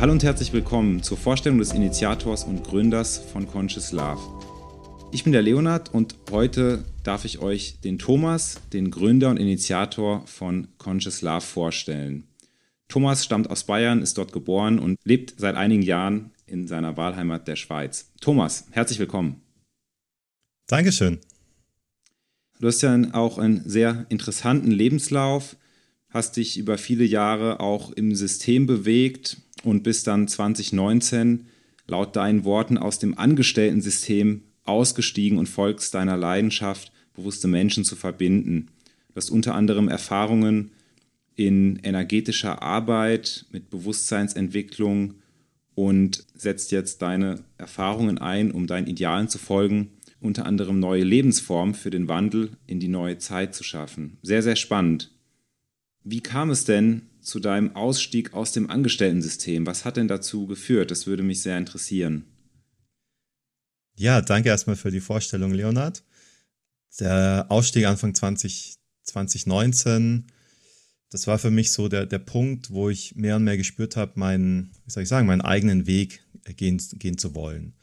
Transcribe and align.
Hallo 0.00 0.12
und 0.12 0.24
herzlich 0.24 0.54
willkommen 0.54 1.02
zur 1.02 1.18
Vorstellung 1.18 1.58
des 1.58 1.74
Initiators 1.74 2.44
und 2.44 2.64
Gründers 2.64 3.18
von 3.18 3.46
Conscious 3.46 3.92
Love. 3.92 4.18
Ich 5.12 5.24
bin 5.24 5.34
der 5.34 5.42
Leonard 5.42 5.92
und 5.92 6.14
heute 6.30 6.86
darf 7.02 7.26
ich 7.26 7.40
euch 7.40 7.80
den 7.82 7.98
Thomas, 7.98 8.62
den 8.72 8.90
Gründer 8.90 9.28
und 9.28 9.36
Initiator 9.36 10.26
von 10.26 10.68
Conscious 10.78 11.20
Love, 11.20 11.42
vorstellen. 11.42 12.24
Thomas 12.88 13.26
stammt 13.26 13.50
aus 13.50 13.64
Bayern, 13.64 14.00
ist 14.00 14.16
dort 14.16 14.32
geboren 14.32 14.78
und 14.78 14.98
lebt 15.04 15.34
seit 15.36 15.54
einigen 15.54 15.82
Jahren 15.82 16.30
in 16.46 16.66
seiner 16.66 16.96
Wahlheimat 16.96 17.46
der 17.46 17.56
Schweiz. 17.56 18.10
Thomas, 18.22 18.68
herzlich 18.70 19.00
willkommen. 19.00 19.42
Dankeschön. 20.66 21.18
Du 22.58 22.68
hast 22.68 22.80
ja 22.80 22.98
auch 23.12 23.36
einen 23.36 23.68
sehr 23.68 24.06
interessanten 24.08 24.70
Lebenslauf, 24.70 25.56
hast 26.08 26.38
dich 26.38 26.56
über 26.56 26.78
viele 26.78 27.04
Jahre 27.04 27.60
auch 27.60 27.92
im 27.92 28.14
System 28.14 28.66
bewegt 28.66 29.36
und 29.62 29.82
bist 29.82 30.06
dann 30.06 30.28
2019 30.28 31.46
laut 31.86 32.16
deinen 32.16 32.44
Worten 32.44 32.78
aus 32.78 32.98
dem 32.98 33.18
Angestellten-System 33.18 34.42
ausgestiegen 34.64 35.38
und 35.38 35.48
folgst 35.48 35.94
deiner 35.94 36.16
Leidenschaft, 36.16 36.92
bewusste 37.14 37.48
Menschen 37.48 37.84
zu 37.84 37.96
verbinden. 37.96 38.68
Du 39.08 39.16
hast 39.16 39.30
unter 39.30 39.54
anderem 39.54 39.88
Erfahrungen 39.88 40.70
in 41.34 41.76
energetischer 41.82 42.62
Arbeit 42.62 43.46
mit 43.50 43.70
Bewusstseinsentwicklung 43.70 45.14
und 45.74 46.24
setzt 46.34 46.72
jetzt 46.72 47.02
deine 47.02 47.40
Erfahrungen 47.58 48.18
ein, 48.18 48.50
um 48.50 48.66
deinen 48.66 48.86
Idealen 48.86 49.28
zu 49.28 49.38
folgen, 49.38 49.90
unter 50.20 50.46
anderem 50.46 50.78
neue 50.78 51.04
Lebensformen 51.04 51.74
für 51.74 51.90
den 51.90 52.08
Wandel 52.08 52.50
in 52.66 52.78
die 52.78 52.88
neue 52.88 53.18
Zeit 53.18 53.54
zu 53.54 53.64
schaffen. 53.64 54.18
Sehr, 54.22 54.42
sehr 54.42 54.56
spannend. 54.56 55.10
Wie 56.04 56.20
kam 56.20 56.50
es 56.50 56.64
denn 56.64 57.02
zu 57.22 57.40
deinem 57.40 57.76
Ausstieg 57.76 58.34
aus 58.34 58.52
dem 58.52 58.70
Angestellten-System? 58.70 59.66
Was 59.66 59.84
hat 59.84 59.96
denn 59.96 60.08
dazu 60.08 60.46
geführt? 60.46 60.90
Das 60.90 61.06
würde 61.06 61.22
mich 61.22 61.42
sehr 61.42 61.58
interessieren. 61.58 62.24
Ja, 63.96 64.20
danke 64.20 64.48
erstmal 64.48 64.76
für 64.76 64.90
die 64.90 65.00
Vorstellung, 65.00 65.52
Leonard. 65.52 66.02
Der 66.98 67.46
Ausstieg 67.48 67.86
Anfang 67.86 68.14
20, 68.14 68.76
2019, 69.02 70.26
das 71.10 71.26
war 71.26 71.38
für 71.38 71.50
mich 71.50 71.72
so 71.72 71.88
der, 71.88 72.06
der 72.06 72.18
Punkt, 72.18 72.70
wo 72.70 72.88
ich 72.88 73.14
mehr 73.16 73.36
und 73.36 73.44
mehr 73.44 73.56
gespürt 73.56 73.96
habe, 73.96 74.18
meinen, 74.18 74.72
wie 74.84 74.90
soll 74.90 75.02
ich 75.02 75.08
sagen, 75.08 75.26
meinen 75.26 75.40
eigenen 75.40 75.86
Weg 75.86 76.24
gehen, 76.56 76.80
gehen 76.94 77.18
zu 77.18 77.34
wollen. 77.34 77.74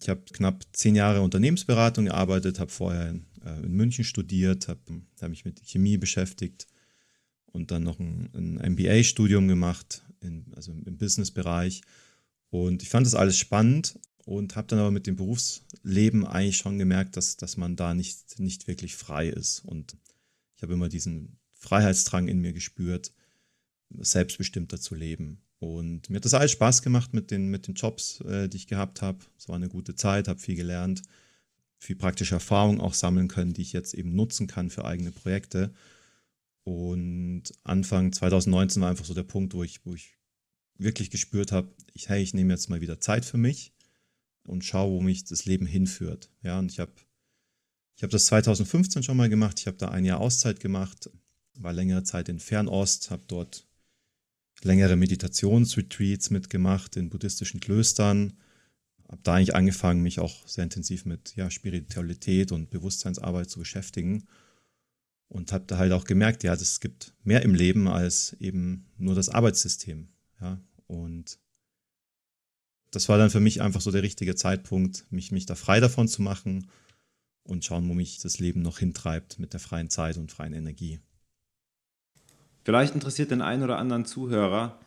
Ich 0.00 0.08
habe 0.08 0.22
knapp 0.32 0.64
zehn 0.72 0.94
Jahre 0.94 1.22
Unternehmensberatung 1.22 2.06
gearbeitet, 2.06 2.58
habe 2.58 2.70
vorher 2.70 3.10
in, 3.10 3.26
äh, 3.44 3.64
in 3.64 3.72
München 3.72 4.04
studiert, 4.04 4.68
habe 4.68 4.80
hab 5.20 5.30
mich 5.30 5.44
mit 5.44 5.60
Chemie 5.64 5.96
beschäftigt 5.96 6.66
und 7.52 7.70
dann 7.70 7.82
noch 7.82 7.98
ein, 7.98 8.30
ein 8.34 8.72
MBA-Studium 8.72 9.48
gemacht, 9.48 10.02
in, 10.20 10.46
also 10.54 10.72
im 10.72 10.96
Business-Bereich. 10.96 11.82
Und 12.50 12.82
ich 12.82 12.88
fand 12.88 13.06
das 13.06 13.14
alles 13.14 13.38
spannend 13.38 13.98
und 14.24 14.56
habe 14.56 14.68
dann 14.68 14.78
aber 14.78 14.90
mit 14.90 15.06
dem 15.06 15.16
Berufsleben 15.16 16.26
eigentlich 16.26 16.58
schon 16.58 16.78
gemerkt, 16.78 17.16
dass, 17.16 17.36
dass 17.36 17.56
man 17.56 17.76
da 17.76 17.94
nicht, 17.94 18.38
nicht 18.38 18.66
wirklich 18.66 18.96
frei 18.96 19.28
ist. 19.28 19.64
Und 19.64 19.96
ich 20.56 20.62
habe 20.62 20.74
immer 20.74 20.88
diesen 20.88 21.38
Freiheitsdrang 21.54 22.28
in 22.28 22.40
mir 22.40 22.52
gespürt, 22.52 23.12
selbstbestimmter 23.98 24.80
zu 24.80 24.94
leben. 24.94 25.42
Und 25.58 26.08
mir 26.08 26.16
hat 26.16 26.24
das 26.24 26.34
alles 26.34 26.52
Spaß 26.52 26.82
gemacht 26.82 27.12
mit 27.12 27.30
den, 27.30 27.48
mit 27.48 27.66
den 27.66 27.74
Jobs, 27.74 28.20
äh, 28.22 28.48
die 28.48 28.56
ich 28.56 28.66
gehabt 28.66 29.02
habe. 29.02 29.18
Es 29.36 29.48
war 29.48 29.56
eine 29.56 29.68
gute 29.68 29.94
Zeit, 29.94 30.26
habe 30.26 30.40
viel 30.40 30.56
gelernt, 30.56 31.02
viel 31.78 31.96
praktische 31.96 32.34
Erfahrung 32.34 32.80
auch 32.80 32.94
sammeln 32.94 33.28
können, 33.28 33.52
die 33.52 33.62
ich 33.62 33.72
jetzt 33.72 33.94
eben 33.94 34.14
nutzen 34.14 34.46
kann 34.46 34.70
für 34.70 34.84
eigene 34.84 35.12
Projekte. 35.12 35.72
Und 36.64 37.44
Anfang 37.64 38.12
2019 38.12 38.82
war 38.82 38.90
einfach 38.90 39.04
so 39.04 39.14
der 39.14 39.22
Punkt, 39.22 39.54
wo 39.54 39.62
ich, 39.62 39.84
wo 39.84 39.94
ich 39.94 40.18
wirklich 40.76 41.10
gespürt 41.10 41.52
habe, 41.52 41.74
ich, 41.92 42.08
hey, 42.08 42.22
ich 42.22 42.34
nehme 42.34 42.52
jetzt 42.52 42.68
mal 42.68 42.80
wieder 42.80 43.00
Zeit 43.00 43.24
für 43.24 43.38
mich 43.38 43.72
und 44.44 44.64
schaue, 44.64 44.92
wo 44.92 45.00
mich 45.00 45.24
das 45.24 45.44
Leben 45.44 45.66
hinführt. 45.66 46.30
Ja, 46.42 46.58
und 46.58 46.70
ich 46.70 46.80
habe 46.80 46.92
ich 47.96 48.02
hab 48.02 48.10
das 48.10 48.26
2015 48.26 49.02
schon 49.02 49.16
mal 49.16 49.28
gemacht. 49.28 49.60
Ich 49.60 49.66
habe 49.66 49.76
da 49.76 49.88
ein 49.88 50.06
Jahr 50.06 50.20
Auszeit 50.20 50.58
gemacht, 50.60 51.10
war 51.58 51.72
längere 51.72 52.02
Zeit 52.02 52.30
in 52.30 52.40
Fernost, 52.40 53.10
habe 53.10 53.24
dort 53.26 53.66
längere 54.62 54.96
Meditationsretreats 54.96 56.30
mitgemacht 56.30 56.96
in 56.96 57.10
buddhistischen 57.10 57.60
Klöstern. 57.60 58.38
Habe 59.08 59.20
da 59.22 59.34
eigentlich 59.34 59.54
angefangen, 59.54 60.02
mich 60.02 60.18
auch 60.18 60.46
sehr 60.48 60.64
intensiv 60.64 61.04
mit 61.04 61.36
ja, 61.36 61.50
Spiritualität 61.50 62.52
und 62.52 62.70
Bewusstseinsarbeit 62.70 63.50
zu 63.50 63.58
beschäftigen 63.58 64.26
und 65.30 65.52
habe 65.52 65.64
da 65.66 65.78
halt 65.78 65.92
auch 65.92 66.04
gemerkt, 66.04 66.42
ja, 66.42 66.52
es 66.52 66.80
gibt 66.80 67.14
mehr 67.22 67.42
im 67.42 67.54
Leben 67.54 67.88
als 67.88 68.36
eben 68.40 68.86
nur 68.98 69.14
das 69.14 69.28
Arbeitssystem. 69.28 70.08
Ja, 70.40 70.60
und 70.86 71.38
das 72.90 73.08
war 73.08 73.16
dann 73.16 73.30
für 73.30 73.38
mich 73.38 73.62
einfach 73.62 73.80
so 73.80 73.92
der 73.92 74.02
richtige 74.02 74.34
Zeitpunkt, 74.34 75.06
mich, 75.10 75.30
mich 75.30 75.46
da 75.46 75.54
frei 75.54 75.78
davon 75.78 76.08
zu 76.08 76.20
machen 76.20 76.68
und 77.44 77.64
schauen, 77.64 77.88
wo 77.88 77.94
mich 77.94 78.18
das 78.18 78.40
Leben 78.40 78.60
noch 78.60 78.80
hintreibt 78.80 79.38
mit 79.38 79.52
der 79.52 79.60
freien 79.60 79.88
Zeit 79.88 80.16
und 80.16 80.32
freien 80.32 80.52
Energie. 80.52 80.98
Vielleicht 82.64 82.94
interessiert 82.94 83.30
den 83.30 83.40
einen 83.40 83.62
oder 83.62 83.78
anderen 83.78 84.06
Zuhörer, 84.06 84.80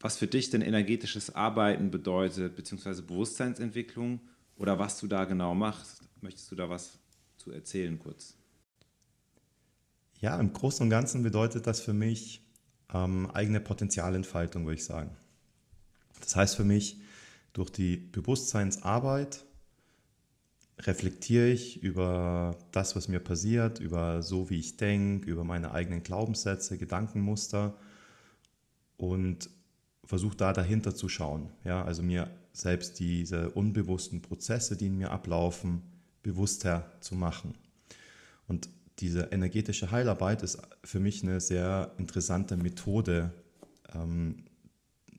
was 0.00 0.18
für 0.18 0.26
dich 0.26 0.50
denn 0.50 0.60
energetisches 0.60 1.34
Arbeiten 1.34 1.90
bedeutet, 1.90 2.56
beziehungsweise 2.56 3.02
Bewusstseinsentwicklung 3.02 4.20
oder 4.56 4.78
was 4.78 5.00
du 5.00 5.06
da 5.06 5.24
genau 5.24 5.54
machst. 5.54 6.02
Möchtest 6.20 6.52
du 6.52 6.56
da 6.56 6.68
was 6.68 6.98
zu 7.38 7.50
erzählen 7.50 7.98
kurz? 7.98 8.36
Ja, 10.22 10.38
im 10.38 10.52
Großen 10.52 10.84
und 10.84 10.90
Ganzen 10.90 11.24
bedeutet 11.24 11.66
das 11.66 11.80
für 11.80 11.92
mich 11.92 12.46
ähm, 12.94 13.28
eigene 13.32 13.60
Potenzialentfaltung, 13.60 14.64
würde 14.64 14.76
ich 14.76 14.84
sagen. 14.84 15.10
Das 16.20 16.36
heißt 16.36 16.54
für 16.54 16.64
mich, 16.64 17.00
durch 17.52 17.70
die 17.70 17.96
Bewusstseinsarbeit 17.96 19.44
reflektiere 20.78 21.48
ich 21.48 21.82
über 21.82 22.56
das, 22.70 22.94
was 22.94 23.08
mir 23.08 23.18
passiert, 23.18 23.80
über 23.80 24.22
so, 24.22 24.48
wie 24.48 24.60
ich 24.60 24.76
denke, 24.76 25.28
über 25.28 25.42
meine 25.42 25.72
eigenen 25.72 26.04
Glaubenssätze, 26.04 26.78
Gedankenmuster 26.78 27.76
und 28.96 29.50
versuche 30.04 30.36
da 30.36 30.52
dahinter 30.52 30.94
zu 30.94 31.08
schauen. 31.08 31.50
Ja, 31.64 31.84
also 31.84 32.04
mir 32.04 32.30
selbst 32.52 33.00
diese 33.00 33.50
unbewussten 33.50 34.22
Prozesse, 34.22 34.76
die 34.76 34.86
in 34.86 34.98
mir 34.98 35.10
ablaufen, 35.10 35.82
bewusster 36.22 36.92
zu 37.00 37.16
machen. 37.16 37.56
Und 38.46 38.68
diese 39.02 39.22
energetische 39.32 39.90
Heilarbeit 39.90 40.42
ist 40.44 40.62
für 40.84 41.00
mich 41.00 41.24
eine 41.24 41.40
sehr 41.40 41.92
interessante 41.98 42.56
Methode, 42.56 43.32
ähm, 43.92 44.44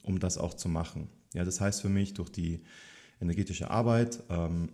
um 0.03 0.19
das 0.19 0.37
auch 0.37 0.53
zu 0.53 0.69
machen. 0.69 1.09
Ja, 1.33 1.43
das 1.43 1.59
heißt 1.59 1.81
für 1.81 1.89
mich, 1.89 2.13
durch 2.13 2.29
die 2.29 2.61
energetische 3.19 3.69
Arbeit, 3.69 4.23
ähm, 4.29 4.69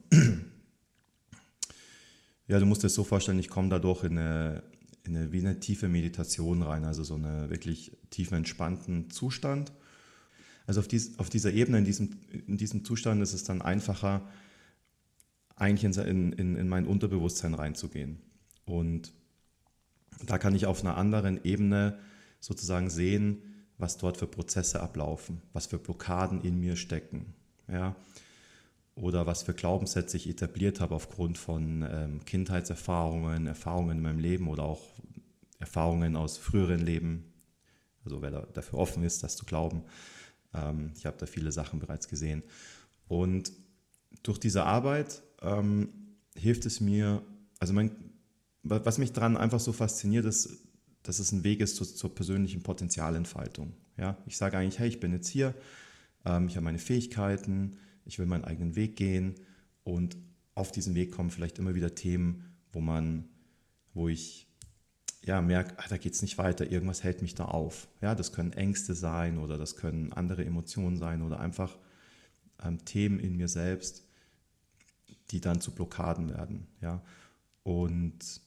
ja, 2.47 2.59
du 2.59 2.67
musst 2.67 2.83
dir 2.83 2.89
so 2.89 3.03
vorstellen, 3.03 3.39
ich 3.39 3.49
komme 3.49 3.69
dadurch 3.69 4.03
in 4.03 4.17
eine, 4.17 4.61
in 5.03 5.17
eine, 5.17 5.31
wie 5.31 5.39
eine 5.39 5.59
tiefe 5.59 5.87
Meditation 5.87 6.61
rein, 6.61 6.85
also 6.85 7.03
so 7.03 7.15
einen 7.15 7.49
wirklich 7.49 7.91
tiefen, 8.11 8.37
entspannten 8.37 9.09
Zustand. 9.09 9.71
Also 10.67 10.81
auf, 10.81 10.87
dies, 10.87 11.17
auf 11.17 11.31
dieser 11.31 11.51
Ebene, 11.51 11.79
in 11.79 11.85
diesem, 11.85 12.11
in 12.45 12.57
diesem 12.57 12.85
Zustand 12.85 13.23
ist 13.23 13.33
es 13.33 13.43
dann 13.43 13.63
einfacher, 13.63 14.21
eigentlich 15.55 15.97
in, 15.97 16.31
in, 16.33 16.55
in 16.55 16.69
mein 16.69 16.85
Unterbewusstsein 16.85 17.55
reinzugehen. 17.55 18.19
Und 18.69 19.13
da 20.25 20.37
kann 20.37 20.53
ich 20.53 20.65
auf 20.67 20.81
einer 20.81 20.95
anderen 20.95 21.43
Ebene 21.43 21.97
sozusagen 22.39 22.89
sehen, 22.89 23.41
was 23.77 23.97
dort 23.97 24.17
für 24.17 24.27
Prozesse 24.27 24.81
ablaufen, 24.81 25.41
was 25.53 25.65
für 25.65 25.79
Blockaden 25.79 26.41
in 26.41 26.59
mir 26.59 26.75
stecken. 26.75 27.33
Ja? 27.67 27.95
Oder 28.95 29.25
was 29.25 29.43
für 29.43 29.53
Glaubenssätze 29.53 30.17
ich 30.17 30.29
etabliert 30.29 30.81
habe 30.81 30.93
aufgrund 30.93 31.37
von 31.37 31.87
ähm, 31.89 32.25
Kindheitserfahrungen, 32.25 33.47
Erfahrungen 33.47 33.97
in 33.97 34.03
meinem 34.03 34.19
Leben 34.19 34.47
oder 34.47 34.63
auch 34.63 34.81
Erfahrungen 35.57 36.15
aus 36.15 36.37
früheren 36.37 36.81
Leben. 36.81 37.33
Also 38.03 38.21
wer 38.21 38.31
da, 38.31 38.41
dafür 38.53 38.79
offen 38.79 39.03
ist, 39.03 39.23
das 39.23 39.35
zu 39.35 39.45
glauben. 39.45 39.83
Ähm, 40.53 40.91
ich 40.95 41.05
habe 41.05 41.17
da 41.17 41.25
viele 41.25 41.51
Sachen 41.51 41.79
bereits 41.79 42.07
gesehen. 42.07 42.43
Und 43.07 43.51
durch 44.21 44.37
diese 44.37 44.65
Arbeit 44.65 45.23
ähm, 45.41 45.89
hilft 46.35 46.65
es 46.65 46.81
mir, 46.81 47.21
also 47.59 47.73
mein, 47.73 47.91
was 48.63 48.97
mich 48.97 49.13
daran 49.13 49.37
einfach 49.37 49.59
so 49.59 49.71
fasziniert, 49.71 50.25
ist, 50.25 50.67
dass 51.03 51.19
es 51.19 51.31
ein 51.31 51.43
Weg 51.43 51.61
ist 51.61 51.75
zur, 51.75 51.87
zur 51.87 52.13
persönlichen 52.13 52.61
Potenzialentfaltung. 52.61 53.73
Ja? 53.97 54.17
Ich 54.25 54.37
sage 54.37 54.57
eigentlich, 54.57 54.79
hey, 54.79 54.89
ich 54.89 54.99
bin 54.99 55.13
jetzt 55.13 55.29
hier, 55.29 55.53
ähm, 56.25 56.47
ich 56.47 56.55
habe 56.55 56.65
meine 56.65 56.79
Fähigkeiten, 56.79 57.77
ich 58.05 58.19
will 58.19 58.25
meinen 58.25 58.43
eigenen 58.43 58.75
Weg 58.75 58.95
gehen 58.95 59.35
und 59.83 60.17
auf 60.55 60.71
diesen 60.71 60.95
Weg 60.95 61.11
kommen 61.11 61.29
vielleicht 61.29 61.57
immer 61.57 61.75
wieder 61.75 61.95
Themen, 61.95 62.53
wo 62.71 62.81
man, 62.81 63.29
wo 63.93 64.09
ich 64.09 64.47
ja, 65.23 65.41
merke, 65.41 65.77
ah, 65.77 65.85
da 65.89 65.97
geht 65.97 66.13
es 66.13 66.21
nicht 66.21 66.37
weiter, 66.37 66.71
irgendwas 66.71 67.03
hält 67.03 67.21
mich 67.21 67.35
da 67.35 67.45
auf. 67.45 67.87
Ja, 68.01 68.15
das 68.15 68.31
können 68.31 68.53
Ängste 68.53 68.93
sein 68.93 69.37
oder 69.37 69.57
das 69.57 69.75
können 69.75 70.13
andere 70.13 70.45
Emotionen 70.45 70.97
sein 70.97 71.21
oder 71.21 71.39
einfach 71.39 71.77
ähm, 72.63 72.83
Themen 72.85 73.19
in 73.19 73.35
mir 73.35 73.47
selbst, 73.47 74.05
die 75.31 75.41
dann 75.41 75.61
zu 75.61 75.71
Blockaden 75.71 76.29
werden. 76.29 76.67
Ja, 76.81 77.01
und 77.63 78.41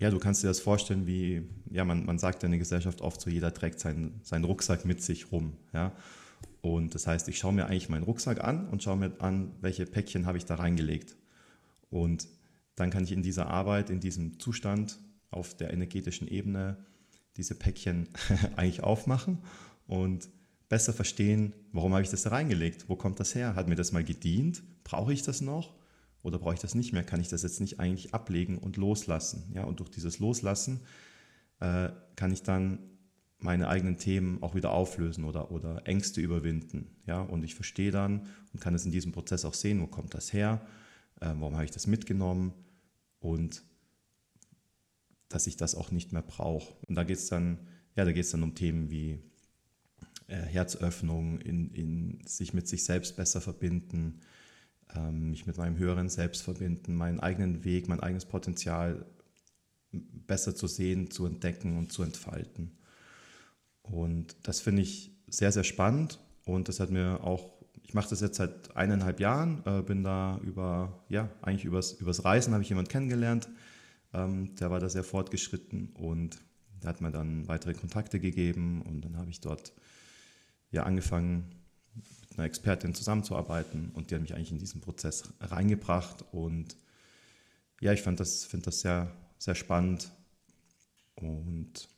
ja, 0.00 0.10
du 0.10 0.18
kannst 0.18 0.42
dir 0.42 0.48
das 0.48 0.60
vorstellen, 0.60 1.06
wie, 1.06 1.42
ja, 1.70 1.84
man, 1.84 2.06
man 2.06 2.18
sagt 2.18 2.42
ja 2.42 2.46
in 2.46 2.52
der 2.52 2.58
Gesellschaft 2.58 3.02
oft 3.02 3.20
so, 3.20 3.28
jeder 3.28 3.52
trägt 3.52 3.80
seinen, 3.80 4.18
seinen 4.22 4.44
Rucksack 4.44 4.86
mit 4.86 5.02
sich 5.02 5.30
rum. 5.30 5.52
Ja? 5.74 5.92
Und 6.62 6.94
das 6.94 7.06
heißt, 7.06 7.28
ich 7.28 7.38
schaue 7.38 7.52
mir 7.52 7.66
eigentlich 7.66 7.90
meinen 7.90 8.04
Rucksack 8.04 8.42
an 8.42 8.66
und 8.68 8.82
schaue 8.82 8.96
mir 8.96 9.12
an, 9.20 9.52
welche 9.60 9.84
Päckchen 9.84 10.24
habe 10.24 10.38
ich 10.38 10.46
da 10.46 10.54
reingelegt. 10.54 11.16
Und 11.90 12.28
dann 12.76 12.88
kann 12.88 13.04
ich 13.04 13.12
in 13.12 13.22
dieser 13.22 13.48
Arbeit, 13.48 13.90
in 13.90 14.00
diesem 14.00 14.40
Zustand 14.40 14.98
auf 15.30 15.54
der 15.54 15.70
energetischen 15.70 16.26
Ebene 16.28 16.78
diese 17.36 17.54
Päckchen 17.54 18.08
eigentlich 18.56 18.82
aufmachen 18.82 19.38
und 19.86 20.30
besser 20.70 20.94
verstehen, 20.94 21.52
warum 21.72 21.92
habe 21.92 22.02
ich 22.02 22.10
das 22.10 22.22
da 22.22 22.30
reingelegt? 22.30 22.88
Wo 22.88 22.96
kommt 22.96 23.20
das 23.20 23.34
her? 23.34 23.54
Hat 23.54 23.68
mir 23.68 23.74
das 23.74 23.92
mal 23.92 24.04
gedient? 24.04 24.62
Brauche 24.82 25.12
ich 25.12 25.22
das 25.22 25.42
noch? 25.42 25.74
Oder 26.22 26.38
brauche 26.38 26.54
ich 26.54 26.60
das 26.60 26.74
nicht 26.74 26.92
mehr? 26.92 27.02
Kann 27.02 27.20
ich 27.20 27.28
das 27.28 27.42
jetzt 27.42 27.60
nicht 27.60 27.80
eigentlich 27.80 28.14
ablegen 28.14 28.58
und 28.58 28.76
loslassen? 28.76 29.50
Ja, 29.54 29.64
und 29.64 29.80
durch 29.80 29.90
dieses 29.90 30.18
Loslassen 30.18 30.80
äh, 31.60 31.90
kann 32.16 32.32
ich 32.32 32.42
dann 32.42 32.78
meine 33.38 33.68
eigenen 33.68 33.96
Themen 33.96 34.42
auch 34.42 34.54
wieder 34.54 34.70
auflösen 34.70 35.24
oder, 35.24 35.50
oder 35.50 35.86
Ängste 35.86 36.20
überwinden. 36.20 36.94
Ja, 37.06 37.22
und 37.22 37.42
ich 37.42 37.54
verstehe 37.54 37.90
dann 37.90 38.26
und 38.52 38.60
kann 38.60 38.74
es 38.74 38.84
in 38.84 38.90
diesem 38.90 39.12
Prozess 39.12 39.44
auch 39.44 39.54
sehen, 39.54 39.80
wo 39.80 39.86
kommt 39.86 40.14
das 40.14 40.32
her? 40.32 40.60
Äh, 41.20 41.32
warum 41.38 41.54
habe 41.54 41.64
ich 41.64 41.70
das 41.70 41.86
mitgenommen? 41.86 42.52
Und 43.18 43.62
dass 45.28 45.46
ich 45.46 45.56
das 45.56 45.74
auch 45.74 45.90
nicht 45.90 46.12
mehr 46.12 46.22
brauche. 46.22 46.74
Und 46.86 46.96
da 46.96 47.04
geht 47.04 47.18
es 47.18 47.28
dann, 47.28 47.58
ja, 47.96 48.04
da 48.04 48.12
geht 48.12 48.24
es 48.24 48.30
dann 48.30 48.42
um 48.42 48.54
Themen 48.54 48.90
wie 48.90 49.20
äh, 50.26 50.36
Herzöffnung, 50.36 51.40
in, 51.40 51.70
in 51.70 52.20
sich 52.26 52.52
mit 52.52 52.68
sich 52.68 52.84
selbst 52.84 53.16
besser 53.16 53.40
verbinden, 53.40 54.20
mich 55.10 55.46
mit 55.46 55.56
meinem 55.56 55.78
höheren 55.78 56.08
Selbst 56.08 56.42
verbinden, 56.42 56.94
meinen 56.94 57.20
eigenen 57.20 57.64
Weg, 57.64 57.88
mein 57.88 58.00
eigenes 58.00 58.24
Potenzial 58.24 59.06
besser 59.92 60.54
zu 60.54 60.66
sehen, 60.66 61.10
zu 61.10 61.26
entdecken 61.26 61.76
und 61.76 61.92
zu 61.92 62.02
entfalten. 62.02 62.78
Und 63.82 64.36
das 64.42 64.60
finde 64.60 64.82
ich 64.82 65.12
sehr, 65.28 65.52
sehr 65.52 65.64
spannend 65.64 66.20
und 66.44 66.68
das 66.68 66.80
hat 66.80 66.90
mir 66.90 67.22
auch, 67.22 67.50
ich 67.82 67.94
mache 67.94 68.10
das 68.10 68.20
jetzt 68.20 68.36
seit 68.36 68.76
eineinhalb 68.76 69.20
Jahren, 69.20 69.62
äh, 69.64 69.82
bin 69.82 70.02
da 70.02 70.38
über, 70.42 71.04
ja, 71.08 71.28
eigentlich 71.42 71.64
übers, 71.64 71.92
übers 71.92 72.24
Reisen 72.24 72.52
habe 72.52 72.62
ich 72.62 72.68
jemanden 72.68 72.90
kennengelernt, 72.90 73.48
ähm, 74.12 74.54
der 74.56 74.70
war 74.70 74.80
da 74.80 74.88
sehr 74.88 75.04
fortgeschritten 75.04 75.90
und 75.94 76.38
der 76.82 76.90
hat 76.90 77.00
mir 77.00 77.10
dann 77.10 77.46
weitere 77.48 77.74
Kontakte 77.74 78.20
gegeben 78.20 78.82
und 78.82 79.04
dann 79.04 79.16
habe 79.16 79.30
ich 79.30 79.40
dort 79.40 79.72
ja 80.70 80.84
angefangen, 80.84 81.44
einer 82.36 82.46
Expertin 82.46 82.94
zusammenzuarbeiten 82.94 83.90
und 83.94 84.10
die 84.10 84.14
hat 84.14 84.22
mich 84.22 84.34
eigentlich 84.34 84.52
in 84.52 84.58
diesen 84.58 84.80
Prozess 84.80 85.32
reingebracht 85.40 86.24
und 86.32 86.76
ja, 87.80 87.92
ich 87.92 88.02
fand 88.02 88.20
das, 88.20 88.44
finde 88.44 88.66
das 88.66 88.80
sehr, 88.80 89.10
sehr 89.38 89.54
spannend 89.54 90.10
und 91.16 91.88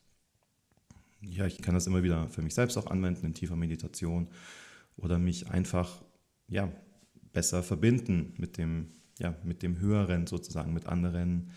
ja, 1.20 1.46
ich 1.46 1.60
kann 1.62 1.74
das 1.74 1.86
immer 1.86 2.02
wieder 2.02 2.28
für 2.28 2.42
mich 2.42 2.54
selbst 2.54 2.76
auch 2.76 2.86
anwenden 2.86 3.26
in 3.26 3.34
tiefer 3.34 3.56
Meditation 3.56 4.28
oder 4.96 5.18
mich 5.18 5.50
einfach 5.50 6.02
ja, 6.48 6.70
besser 7.32 7.62
verbinden 7.62 8.34
mit 8.36 8.58
dem, 8.58 8.88
ja, 9.18 9.34
mit 9.44 9.62
dem 9.62 9.78
Höheren 9.78 10.26
sozusagen, 10.26 10.72
mit 10.72 10.86
anderen 10.86 11.50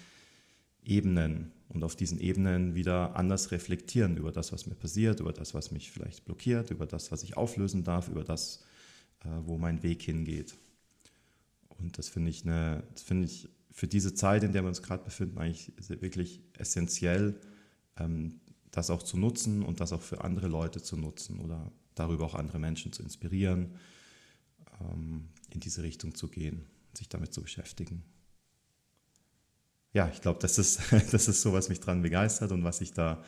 Ebenen 0.85 1.51
und 1.69 1.83
auf 1.83 1.95
diesen 1.95 2.19
Ebenen 2.19 2.75
wieder 2.75 3.15
anders 3.15 3.51
reflektieren 3.51 4.17
über 4.17 4.31
das, 4.31 4.51
was 4.51 4.65
mir 4.65 4.75
passiert, 4.75 5.19
über 5.19 5.33
das, 5.33 5.53
was 5.53 5.71
mich 5.71 5.91
vielleicht 5.91 6.25
blockiert, 6.25 6.71
über 6.71 6.85
das, 6.85 7.11
was 7.11 7.23
ich 7.23 7.37
auflösen 7.37 7.83
darf, 7.83 8.07
über 8.07 8.23
das, 8.23 8.63
äh, 9.21 9.27
wo 9.45 9.57
mein 9.57 9.83
Weg 9.83 10.01
hingeht. 10.01 10.55
Und 11.77 11.97
das 11.97 12.09
finde 12.09 12.29
ich, 12.29 12.43
finde 12.43 13.25
ich 13.25 13.49
für 13.71 13.87
diese 13.87 14.13
Zeit, 14.13 14.43
in 14.43 14.53
der 14.53 14.63
wir 14.63 14.69
uns 14.69 14.81
gerade 14.81 15.03
befinden, 15.03 15.37
eigentlich 15.37 15.73
wirklich 16.01 16.41
essentiell, 16.57 17.39
ähm, 17.97 18.39
das 18.71 18.89
auch 18.89 19.03
zu 19.03 19.17
nutzen 19.17 19.63
und 19.63 19.79
das 19.79 19.91
auch 19.91 20.01
für 20.01 20.23
andere 20.23 20.47
Leute 20.47 20.81
zu 20.81 20.97
nutzen 20.97 21.39
oder 21.39 21.71
darüber 21.93 22.25
auch 22.25 22.35
andere 22.35 22.59
Menschen 22.59 22.91
zu 22.93 23.03
inspirieren, 23.03 23.75
ähm, 24.81 25.29
in 25.49 25.59
diese 25.59 25.83
Richtung 25.83 26.15
zu 26.15 26.27
gehen, 26.27 26.65
sich 26.93 27.09
damit 27.09 27.33
zu 27.33 27.41
beschäftigen. 27.41 28.03
Ja, 29.95 30.09
ich 30.13 30.19
glaube, 30.19 30.39
das 30.41 30.57
ist, 30.57 30.91
das 31.13 31.29
ist 31.29 31.41
so, 31.41 31.53
was 31.53 31.69
mich 31.69 31.79
daran 31.79 32.01
begeistert 32.01 32.51
und 32.51 32.65
was 32.65 32.81
ich 32.81 32.91
da 32.91 33.23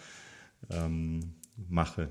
ähm, 0.70 1.34
mache. 1.70 2.10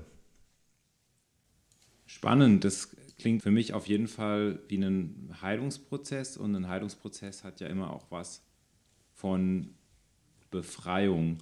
Spannend, 2.07 2.63
das 2.63 2.95
klingt 3.19 3.43
für 3.43 3.51
mich 3.51 3.73
auf 3.73 3.87
jeden 3.87 4.07
Fall 4.07 4.59
wie 4.67 4.77
ein 4.77 5.29
Heilungsprozess 5.43 6.37
und 6.37 6.55
ein 6.55 6.67
Heilungsprozess 6.67 7.43
hat 7.43 7.59
ja 7.59 7.67
immer 7.67 7.93
auch 7.93 8.07
was 8.09 8.41
von 9.13 9.75
Befreiung. 10.49 11.37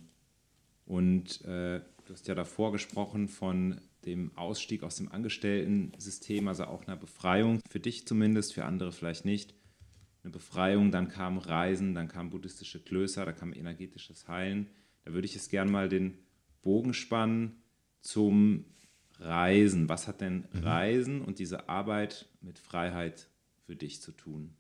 Und 0.86 1.40
äh, 1.46 1.80
du 2.06 2.14
hast 2.14 2.28
ja 2.28 2.36
davor 2.36 2.74
gesprochen 2.74 3.30
von 3.30 3.80
dem 4.04 4.36
Ausstieg 4.36 4.84
aus 4.84 4.98
dem 4.98 5.10
Angestellten-System, 5.10 6.50
also 6.50 6.66
auch 6.66 6.86
einer 6.86 6.98
Befreiung, 6.98 7.62
für 7.70 7.80
dich 7.80 8.06
zumindest, 8.06 8.54
für 8.54 8.66
andere 8.66 8.92
vielleicht 8.92 9.24
nicht. 9.24 9.54
Eine 10.26 10.32
Befreiung, 10.32 10.90
dann 10.90 11.08
kam 11.08 11.38
Reisen, 11.38 11.94
dann 11.94 12.08
kam 12.08 12.32
buddhistische 12.32 12.80
Klöster, 12.80 13.26
da 13.26 13.32
kam 13.32 13.54
energetisches 13.54 14.28
Heilen. 14.28 14.72
Da 15.04 15.14
würde 15.14 15.28
ich 15.28 15.36
es 15.36 15.50
gerne 15.50 15.70
mal 15.70 15.88
den 15.88 16.18
Bogen 16.64 16.96
spannen 16.96 17.62
zum 18.02 18.66
Reisen. 19.20 19.88
Was 19.88 20.08
hat 20.08 20.22
denn 20.22 20.48
mhm. 20.52 20.64
Reisen 20.64 21.22
und 21.22 21.38
diese 21.38 21.70
Arbeit 21.70 22.28
mit 22.42 22.58
Freiheit 22.58 23.28
für 23.68 23.76
dich 23.76 24.02
zu 24.02 24.14
tun? 24.14 24.56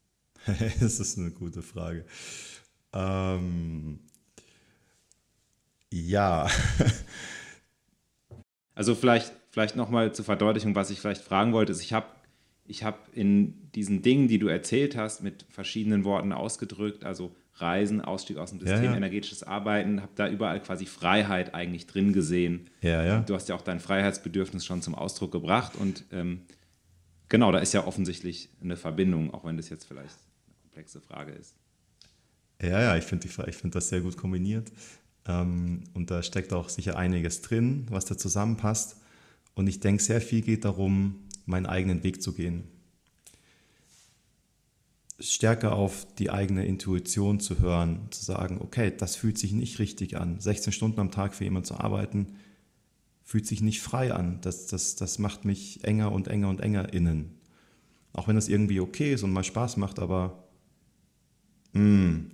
das 0.80 0.98
ist 0.98 1.16
eine 1.16 1.30
gute 1.30 1.62
Frage. 1.62 2.04
Ähm, 2.92 4.00
ja. 5.92 6.50
also 8.74 8.96
vielleicht, 8.96 9.32
vielleicht 9.52 9.76
nochmal 9.76 10.12
zur 10.12 10.24
Verdeutlichung, 10.24 10.74
was 10.74 10.90
ich 10.90 10.98
vielleicht 10.98 11.22
fragen 11.22 11.52
wollte, 11.52 11.70
ist, 11.70 11.82
ich 11.82 11.92
habe 11.92 12.08
ich 12.66 12.84
hab 12.84 13.14
in 13.14 13.70
diesen 13.74 14.02
Dingen, 14.02 14.28
die 14.28 14.38
du 14.38 14.48
erzählt 14.48 14.96
hast, 14.96 15.22
mit 15.22 15.44
verschiedenen 15.50 16.04
Worten 16.04 16.32
ausgedrückt, 16.32 17.04
also 17.04 17.34
Reisen, 17.56 18.00
Ausstieg 18.00 18.38
aus 18.38 18.50
dem 18.50 18.58
System, 18.58 18.84
ja, 18.84 18.90
ja. 18.90 18.96
energetisches 18.96 19.42
Arbeiten, 19.44 20.02
habe 20.02 20.12
da 20.16 20.28
überall 20.28 20.60
quasi 20.60 20.86
Freiheit 20.86 21.54
eigentlich 21.54 21.86
drin 21.86 22.12
gesehen. 22.12 22.68
Ja, 22.80 23.04
ja. 23.04 23.20
Du 23.20 23.34
hast 23.34 23.48
ja 23.48 23.54
auch 23.54 23.62
dein 23.62 23.80
Freiheitsbedürfnis 23.80 24.64
schon 24.64 24.82
zum 24.82 24.94
Ausdruck 24.94 25.30
gebracht 25.30 25.76
und 25.76 26.04
ähm, 26.10 26.42
genau, 27.28 27.52
da 27.52 27.58
ist 27.58 27.72
ja 27.72 27.86
offensichtlich 27.86 28.48
eine 28.62 28.76
Verbindung, 28.76 29.32
auch 29.32 29.44
wenn 29.44 29.56
das 29.56 29.68
jetzt 29.68 29.84
vielleicht 29.84 30.16
eine 30.46 30.56
komplexe 30.62 31.00
Frage 31.00 31.32
ist. 31.32 31.54
Ja, 32.60 32.80
ja, 32.80 32.96
ich 32.96 33.04
finde 33.04 33.28
ich 33.28 33.56
find 33.56 33.74
das 33.74 33.88
sehr 33.88 34.00
gut 34.00 34.16
kombiniert. 34.16 34.72
Ähm, 35.26 35.84
und 35.94 36.10
da 36.10 36.22
steckt 36.22 36.52
auch 36.52 36.68
sicher 36.68 36.96
einiges 36.96 37.40
drin, 37.40 37.86
was 37.90 38.04
da 38.04 38.16
zusammenpasst. 38.16 38.96
Und 39.54 39.66
ich 39.68 39.80
denke, 39.80 40.02
sehr 40.02 40.20
viel 40.20 40.42
geht 40.42 40.64
darum, 40.64 41.24
meinen 41.46 41.66
eigenen 41.66 42.02
Weg 42.02 42.22
zu 42.22 42.32
gehen. 42.32 42.64
Stärker 45.20 45.74
auf 45.74 46.06
die 46.16 46.30
eigene 46.30 46.66
Intuition 46.66 47.38
zu 47.38 47.60
hören, 47.60 48.08
zu 48.10 48.24
sagen, 48.24 48.58
okay, 48.60 48.92
das 48.96 49.14
fühlt 49.14 49.38
sich 49.38 49.52
nicht 49.52 49.78
richtig 49.78 50.16
an. 50.16 50.40
16 50.40 50.72
Stunden 50.72 51.00
am 51.00 51.10
Tag 51.10 51.34
für 51.34 51.44
jemanden 51.44 51.66
zu 51.66 51.78
arbeiten, 51.78 52.34
fühlt 53.22 53.46
sich 53.46 53.60
nicht 53.60 53.80
frei 53.80 54.12
an. 54.12 54.40
Das, 54.40 54.66
das, 54.66 54.96
das 54.96 55.18
macht 55.18 55.44
mich 55.44 55.84
enger 55.84 56.10
und 56.12 56.28
enger 56.28 56.48
und 56.48 56.60
enger 56.60 56.92
innen. 56.92 57.38
Auch 58.12 58.28
wenn 58.28 58.36
das 58.36 58.48
irgendwie 58.48 58.80
okay 58.80 59.14
ist 59.14 59.22
und 59.22 59.32
mal 59.32 59.44
Spaß 59.44 59.76
macht, 59.76 59.98
aber 59.98 60.44
mh, 61.72 61.82
mm, 61.82 62.30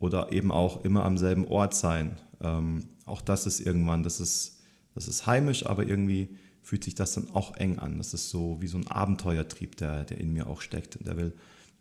oder 0.00 0.32
eben 0.32 0.52
auch 0.52 0.84
immer 0.84 1.04
am 1.04 1.16
selben 1.16 1.46
Ort 1.46 1.74
sein. 1.74 2.20
Ähm, 2.40 2.88
auch 3.06 3.22
das 3.22 3.46
ist 3.46 3.60
irgendwann, 3.60 4.02
das 4.02 4.20
ist, 4.20 4.60
das 4.94 5.08
ist 5.08 5.26
heimisch, 5.26 5.66
aber 5.66 5.86
irgendwie 5.86 6.36
fühlt 6.64 6.82
sich 6.82 6.96
das 6.96 7.14
dann 7.14 7.30
auch 7.30 7.56
eng 7.56 7.78
an. 7.78 7.98
Das 7.98 8.12
ist 8.12 8.30
so 8.30 8.56
wie 8.60 8.66
so 8.66 8.78
ein 8.78 8.88
Abenteuertrieb, 8.88 9.76
der, 9.76 10.02
der 10.02 10.18
in 10.18 10.32
mir 10.32 10.48
auch 10.48 10.60
steckt. 10.60 10.98
Der 11.06 11.16
will 11.16 11.32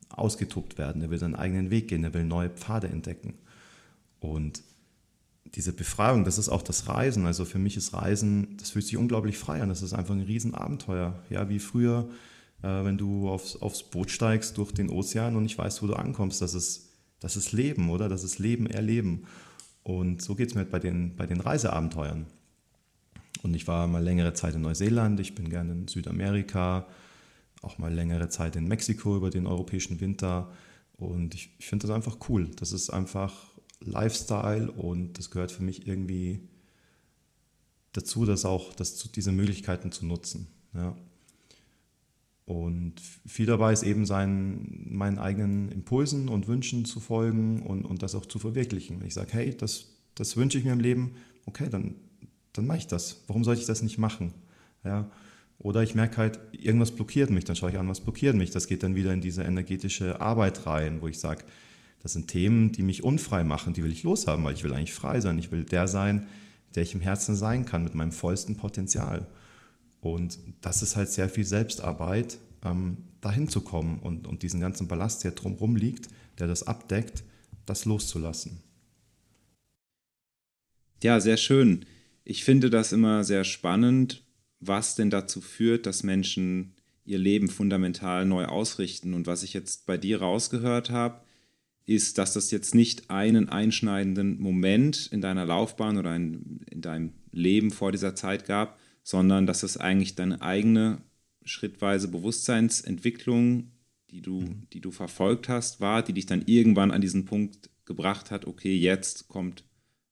ausgetobt 0.10 0.78
werden, 0.78 1.00
der 1.00 1.10
will 1.10 1.18
seinen 1.18 1.36
eigenen 1.36 1.72
Weg 1.72 1.88
gehen, 1.88 2.04
der 2.04 2.14
will 2.14 2.24
neue 2.24 2.50
Pfade 2.50 2.88
entdecken. 2.88 3.34
Und 4.20 4.62
diese 5.56 5.74
Befreiung, 5.74 6.24
das 6.24 6.38
ist 6.38 6.50
auch 6.50 6.62
das 6.62 6.88
Reisen. 6.88 7.26
Also 7.26 7.46
für 7.46 7.58
mich 7.58 7.78
ist 7.78 7.94
Reisen, 7.94 8.58
das 8.58 8.72
fühlt 8.72 8.86
sich 8.86 8.98
unglaublich 8.98 9.40
frei 9.40 9.62
an. 9.62 9.70
Das 9.70 9.82
ist 9.82 9.94
einfach 9.94 10.14
ein 10.14 10.22
Riesenabenteuer. 10.22 11.24
Ja, 11.32 11.50
wie 11.50 11.60
früher, 11.60 12.10
äh, 12.62 12.84
wenn 12.84 12.98
du 12.98 13.30
aufs, 13.30 13.56
aufs 13.56 13.82
Boot 13.82 14.12
steigst 14.12 14.58
durch 14.60 14.72
den 14.72 14.90
Ozean 14.90 15.36
und 15.36 15.44
nicht 15.44 15.58
weißt, 15.58 15.82
wo 15.82 15.88
du 15.88 15.96
ankommst. 15.96 16.42
Das 16.42 16.54
ist 16.54 16.94
das 17.24 17.38
ist 17.38 17.54
Leben, 17.54 17.90
oder? 17.90 18.10
Das 18.10 18.26
ist 18.26 18.38
Leben, 18.38 18.68
Erleben. 18.68 19.24
Und 19.82 20.22
so 20.22 20.36
geht 20.36 20.50
es 20.50 20.56
mir 20.56 20.66
bei 20.66 20.80
den, 20.80 21.16
bei 21.16 21.26
den 21.26 21.40
Reiseabenteuern. 21.40 22.26
Und 23.44 23.54
ich 23.54 23.68
war 23.68 23.88
mal 23.88 24.04
längere 24.04 24.34
Zeit 24.34 24.56
in 24.56 24.62
Neuseeland, 24.62 25.20
ich 25.20 25.36
bin 25.36 25.50
gerne 25.50 25.74
in 25.74 25.88
Südamerika, 25.88 26.88
auch 27.62 27.78
mal 27.78 27.94
längere 27.94 28.30
Zeit 28.30 28.56
in 28.56 28.68
Mexiko 28.68 29.16
über 29.16 29.30
den 29.30 29.48
europäischen 29.48 30.00
Winter. 30.00 30.52
Und 30.98 31.36
ich, 31.36 31.54
ich 31.60 31.68
finde 31.68 31.88
das 31.88 31.96
einfach 31.96 32.18
cool. 32.30 32.50
Das 32.56 32.72
ist 32.72 32.90
einfach 32.90 33.34
Lifestyle 33.82 34.72
und 34.72 35.18
das 35.18 35.30
gehört 35.30 35.52
für 35.52 35.64
mich 35.64 35.88
irgendwie 35.88 36.40
dazu, 37.92 38.26
das 38.26 38.46
auch 38.46 38.74
das, 38.74 39.12
diese 39.12 39.32
Möglichkeiten 39.32 39.92
zu 39.92 40.06
nutzen. 40.06 40.48
Ja. 40.74 40.96
Und 42.46 42.96
viel 43.26 43.46
dabei 43.46 43.72
ist 43.72 43.84
eben 43.84 44.06
seinen, 44.06 44.88
meinen 44.90 45.18
eigenen 45.18 45.72
Impulsen 45.72 46.28
und 46.28 46.48
Wünschen 46.48 46.84
zu 46.84 47.00
folgen 47.00 47.62
und, 47.62 47.86
und 47.86 48.04
das 48.04 48.16
auch 48.16 48.26
zu 48.26 48.40
verwirklichen. 48.40 49.00
Wenn 49.00 49.08
ich 49.08 49.14
sage, 49.14 49.34
hey, 49.34 49.56
das, 49.56 49.86
das 50.16 50.36
wünsche 50.36 50.58
ich 50.58 50.66
mir 50.66 50.74
im 50.74 50.82
Leben, 50.82 51.16
okay, 51.46 51.70
dann, 51.70 51.96
dann 52.54 52.68
mache 52.68 52.78
ich 52.80 52.88
das. 52.88 53.24
Warum 53.28 53.44
sollte 53.44 53.62
ich 53.62 53.68
das 53.68 53.82
nicht 53.82 53.98
machen? 53.98 54.34
Ja. 54.84 55.10
Oder 55.60 55.84
ich 55.84 55.96
merke 55.96 56.18
halt, 56.18 56.40
irgendwas 56.52 56.92
blockiert 56.92 57.30
mich, 57.30 57.46
dann 57.46 57.56
schaue 57.56 57.72
ich 57.72 57.78
an, 57.78 57.88
was 57.88 58.02
blockiert 58.02 58.36
mich. 58.36 58.52
Das 58.52 58.68
geht 58.68 58.84
dann 58.84 58.96
wieder 58.96 59.14
in 59.14 59.22
diese 59.22 59.44
energetische 59.44 60.20
Arbeit 60.20 60.66
rein, 60.66 61.02
wo 61.02 61.08
ich 61.08 61.20
sage, 61.20 61.44
das 62.02 62.14
sind 62.14 62.28
Themen, 62.28 62.74
die 62.74 62.84
mich 62.84 63.04
unfrei 63.04 63.44
machen, 63.46 63.74
die 63.74 63.84
will 63.84 63.92
ich 63.92 64.04
loshaben, 64.04 64.44
weil 64.44 64.56
ich 64.56 64.64
will 64.64 64.74
eigentlich 64.74 64.94
frei 64.94 65.22
sein. 65.22 65.40
Ich 65.40 65.52
will 65.52 65.64
der 65.64 65.88
sein, 65.88 66.28
der 66.76 66.84
ich 66.84 66.94
im 66.94 67.02
Herzen 67.02 67.36
sein 67.36 67.66
kann, 67.66 67.84
mit 67.84 67.96
meinem 67.96 68.12
vollsten 68.12 68.58
Potenzial. 68.58 69.26
Und 70.02 70.38
das 70.60 70.82
ist 70.82 70.98
halt 70.98 71.10
sehr 71.10 71.30
viel 71.30 71.46
Selbstarbeit, 71.46 72.38
ähm, 72.66 72.98
dahin 73.22 73.48
zu 73.48 73.62
kommen 73.62 74.00
und, 74.00 74.28
und 74.28 74.44
diesen 74.44 74.60
ganzen 74.60 74.90
Ballast, 74.90 75.24
der 75.24 75.32
drumherum 75.32 75.78
liegt, 75.78 76.10
der 76.40 76.48
das 76.48 76.64
abdeckt, 76.64 77.24
das 77.66 77.86
loszulassen. 77.86 78.60
Ja, 81.02 81.22
sehr 81.22 81.38
schön. 81.38 81.86
Ich 82.24 82.44
finde 82.44 82.70
das 82.70 82.92
immer 82.92 83.24
sehr 83.24 83.44
spannend, 83.44 84.24
was 84.60 84.96
denn 84.96 85.10
dazu 85.10 85.42
führt, 85.42 85.86
dass 85.86 86.04
Menschen 86.04 86.74
ihr 87.06 87.18
Leben 87.18 87.50
fundamental 87.50 88.26
neu 88.26 88.46
ausrichten. 88.46 89.14
Und 89.14 89.28
was 89.28 89.44
ich 89.44 89.54
jetzt 89.54 89.86
bei 89.86 89.98
dir 89.98 90.22
rausgehört 90.22 90.90
habe, 90.90 91.22
ist, 91.86 92.18
dass 92.18 92.34
das 92.34 92.50
jetzt 92.52 92.76
nicht 92.76 93.10
einen 93.10 93.50
einschneidenden 93.50 94.40
Moment 94.40 95.10
in 95.12 95.20
deiner 95.20 95.46
Laufbahn 95.46 95.98
oder 95.98 96.16
in, 96.16 96.62
in 96.70 96.82
deinem 96.82 97.12
Leben 97.32 97.72
vor 97.72 97.92
dieser 97.92 98.16
Zeit 98.16 98.46
gab, 98.46 98.80
sondern 99.04 99.46
dass 99.46 99.64
es 99.64 99.76
eigentlich 99.76 100.16
deine 100.16 100.42
eigene 100.42 101.02
schrittweise 101.44 102.08
Bewusstseinsentwicklung, 102.08 103.72
die 104.12 104.22
du, 104.22 104.42
mhm. 104.42 104.68
die 104.72 104.80
du 104.80 104.92
verfolgt 104.92 105.50
hast, 105.50 105.82
war, 105.82 106.04
die 106.04 106.14
dich 106.14 106.26
dann 106.26 106.44
irgendwann 106.46 106.92
an 106.92 107.02
diesen 107.02 107.26
Punkt 107.26 107.70
gebracht 107.86 108.32
hat, 108.32 108.46
okay, 108.46 108.76
jetzt 108.76 109.28
kommt 109.28 109.66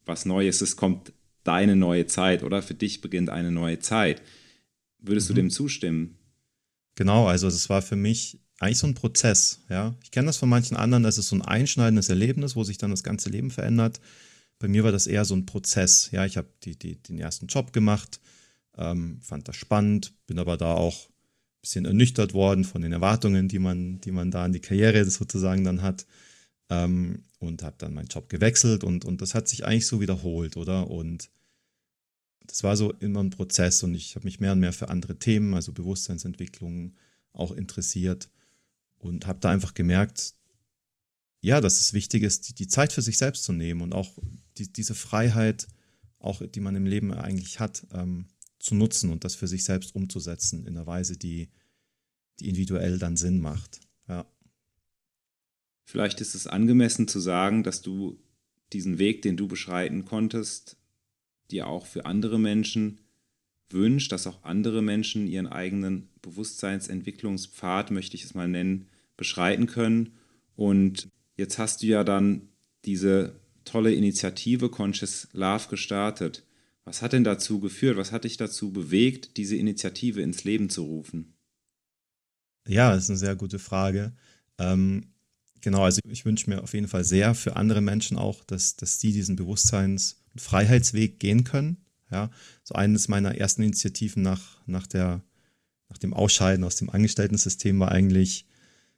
was 0.06 0.26
Neues, 0.26 0.60
es 0.60 0.76
kommt 0.76 1.14
deine 1.44 1.76
neue 1.76 2.06
Zeit 2.08 2.44
oder 2.44 2.62
für 2.62 2.74
dich 2.74 3.02
beginnt 3.02 3.30
eine 3.30 3.52
neue 3.52 3.80
Zeit. 3.80 4.22
Würdest 5.00 5.30
mhm. 5.30 5.36
du 5.36 5.42
dem 5.42 5.50
zustimmen? 5.50 6.18
Genau, 6.96 7.28
also 7.28 7.48
es 7.48 7.70
war 7.70 7.82
für 7.82 7.96
mich 7.96 8.40
eigentlich 8.60 8.78
so 8.78 8.88
ein 8.88 8.94
Prozess, 8.94 9.62
ja. 9.70 9.96
Ich 10.04 10.12
kenne 10.12 10.28
das 10.28 10.38
von 10.38 10.50
manchen 10.50 10.78
anderen, 10.78 11.04
das 11.04 11.18
ist 11.18 11.30
so 11.30 11.36
ein 11.36 11.42
einschneidendes 11.42 12.10
Erlebnis, 12.10 12.56
wo 12.56 12.64
sich 12.64 12.78
dann 12.78 12.92
das 12.92 13.04
ganze 13.04 13.30
Leben 13.30 13.50
verändert. 13.50 14.00
Bei 14.60 14.68
mir 14.68 14.84
war 14.84 14.92
das 14.92 15.08
eher 15.08 15.26
so 15.26 15.36
ein 15.36 15.48
Prozess, 15.48 16.10
ja. 16.12 16.26
Ich 16.26 16.38
habe 16.38 16.48
den 16.64 17.18
ersten 17.18 17.48
Job 17.48 17.74
gemacht, 17.74 18.20
ähm, 18.78 19.20
fand 19.22 19.48
das 19.48 19.56
spannend, 19.56 20.14
bin 20.28 20.38
aber 20.38 20.58
da 20.58 20.74
auch 20.76 21.10
ein 21.10 21.62
bisschen 21.62 21.86
ernüchtert 21.86 22.34
worden 22.34 22.64
von 22.64 22.84
den 22.84 22.92
Erwartungen, 22.92 23.48
die 23.48 23.60
man, 23.60 24.00
die 24.02 24.12
man 24.12 24.30
da 24.30 24.44
an 24.44 24.54
die 24.54 24.60
Karriere 24.60 25.04
sozusagen 25.06 25.64
dann 25.64 25.82
hat. 25.82 26.06
Ähm, 26.72 27.26
und 27.38 27.64
habe 27.64 27.76
dann 27.78 27.94
meinen 27.94 28.08
Job 28.08 28.30
gewechselt 28.30 28.84
und, 28.84 29.04
und 29.04 29.22
das 29.22 29.36
hat 29.36 29.48
sich 29.48 29.66
eigentlich 29.66 29.88
so 29.88 30.00
wiederholt, 30.00 30.58
oder? 30.58 30.90
Und 30.90 31.30
das 32.48 32.64
war 32.64 32.78
so 32.78 32.94
immer 32.94 33.22
ein 33.22 33.30
Prozess 33.30 33.84
und 33.84 33.94
ich 33.94 34.16
habe 34.16 34.26
mich 34.26 34.40
mehr 34.40 34.54
und 34.54 34.60
mehr 34.60 34.74
für 34.74 34.90
andere 34.90 35.20
Themen, 35.20 35.54
also 35.54 35.74
Bewusstseinsentwicklung, 35.74 36.96
auch 37.34 37.52
interessiert 37.52 38.30
und 39.00 39.28
habe 39.28 39.40
da 39.40 39.50
einfach 39.50 39.74
gemerkt, 39.74 40.34
ja, 41.42 41.60
dass 41.60 41.80
es 41.80 41.94
wichtig 41.94 42.24
ist, 42.24 42.48
die, 42.48 42.54
die 42.54 42.68
Zeit 42.68 42.94
für 42.94 43.02
sich 43.02 43.18
selbst 43.18 43.44
zu 43.44 43.52
nehmen 43.52 43.82
und 43.82 43.94
auch 43.94 44.18
die, 44.58 44.72
diese 44.72 44.96
Freiheit, 44.96 45.68
auch 46.20 46.42
die 46.46 46.60
man 46.60 46.76
im 46.76 46.86
Leben 46.86 47.12
eigentlich 47.14 47.60
hat, 47.60 47.86
ähm, 47.94 48.28
zu 48.60 48.76
nutzen 48.76 49.10
und 49.10 49.24
das 49.24 49.36
für 49.36 49.48
sich 49.48 49.64
selbst 49.64 49.96
umzusetzen 49.96 50.66
in 50.66 50.78
einer 50.78 50.86
Weise, 50.86 51.18
die, 51.18 51.50
die 52.40 52.48
individuell 52.48 53.00
dann 53.00 53.18
Sinn 53.18 53.42
macht. 53.42 53.82
Ja. 54.08 54.26
Vielleicht 55.84 56.22
ist 56.22 56.36
es 56.36 56.48
angemessen 56.48 57.08
zu 57.08 57.20
sagen, 57.20 57.64
dass 57.64 57.82
du 57.82 58.20
diesen 58.74 59.00
Weg, 59.00 59.22
den 59.22 59.38
du 59.38 59.48
beschreiten 59.48 60.06
konntest, 60.06 60.78
dir 61.50 61.68
auch 61.68 61.86
für 61.86 62.06
andere 62.06 62.40
Menschen 62.40 63.02
wünscht, 63.70 64.12
dass 64.12 64.28
auch 64.28 64.44
andere 64.44 64.82
Menschen 64.82 65.28
ihren 65.28 65.48
eigenen 65.48 66.10
Bewusstseinsentwicklungspfad, 66.22 67.92
möchte 67.92 68.16
ich 68.16 68.24
es 68.24 68.34
mal 68.34 68.48
nennen, 68.48 68.88
beschreiten 69.18 69.68
können. 69.68 70.14
Und 70.56 71.10
jetzt 71.38 71.58
hast 71.58 71.82
du 71.82 71.88
ja 71.88 72.04
dann 72.04 72.50
diese 72.86 73.40
tolle 73.66 73.94
Initiative 73.94 74.70
Conscious 74.70 75.28
Love 75.34 75.70
gestartet. 75.70 76.44
Was 76.84 77.02
hat 77.02 77.14
denn 77.14 77.24
dazu 77.24 77.60
geführt? 77.60 77.98
Was 77.98 78.12
hat 78.12 78.24
dich 78.24 78.38
dazu 78.38 78.72
bewegt, 78.72 79.38
diese 79.38 79.56
Initiative 79.56 80.22
ins 80.22 80.44
Leben 80.44 80.70
zu 80.70 80.84
rufen? 80.84 81.34
Ja, 82.68 82.92
das 82.94 83.04
ist 83.04 83.10
eine 83.10 83.20
sehr 83.20 83.36
gute 83.36 83.60
Frage. 83.60 84.14
Ähm, 84.58 85.11
genau, 85.62 85.84
also 85.84 86.00
ich 86.08 86.26
wünsche 86.26 86.50
mir 86.50 86.62
auf 86.62 86.74
jeden 86.74 86.88
Fall 86.88 87.04
sehr 87.04 87.36
für 87.36 87.56
andere 87.56 87.82
Menschen 87.82 88.18
auch, 88.18 88.44
dass, 88.44 88.76
dass 88.76 89.00
sie 89.00 89.14
diesen 89.14 89.36
Bewusstseins- 89.36 90.18
und 90.34 90.42
Freiheitsweg 90.42 91.20
gehen 91.20 91.44
können. 91.44 91.78
Ja, 92.12 92.30
so 92.64 92.76
eines 92.76 93.08
meiner 93.08 93.36
ersten 93.36 93.64
Initiativen 93.64 94.22
nach, 94.22 94.58
nach, 94.66 94.86
der, 94.86 95.24
nach 95.90 95.98
dem 95.98 96.14
Ausscheiden 96.14 96.66
aus 96.66 96.76
dem 96.76 96.90
Angestellten-System 96.90 97.80
war 97.80 97.92
eigentlich, 97.92 98.46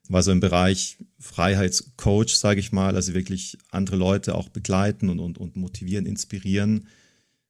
war 0.09 0.23
so 0.23 0.31
im 0.31 0.39
Bereich 0.39 0.97
Freiheitscoach, 1.19 2.35
sage 2.35 2.59
ich 2.59 2.71
mal, 2.71 2.95
also 2.95 3.13
wirklich 3.13 3.59
andere 3.69 3.97
Leute 3.97 4.33
auch 4.33 4.49
begleiten 4.49 5.09
und, 5.09 5.19
und, 5.19 5.37
und 5.37 5.55
motivieren, 5.55 6.07
inspirieren, 6.07 6.87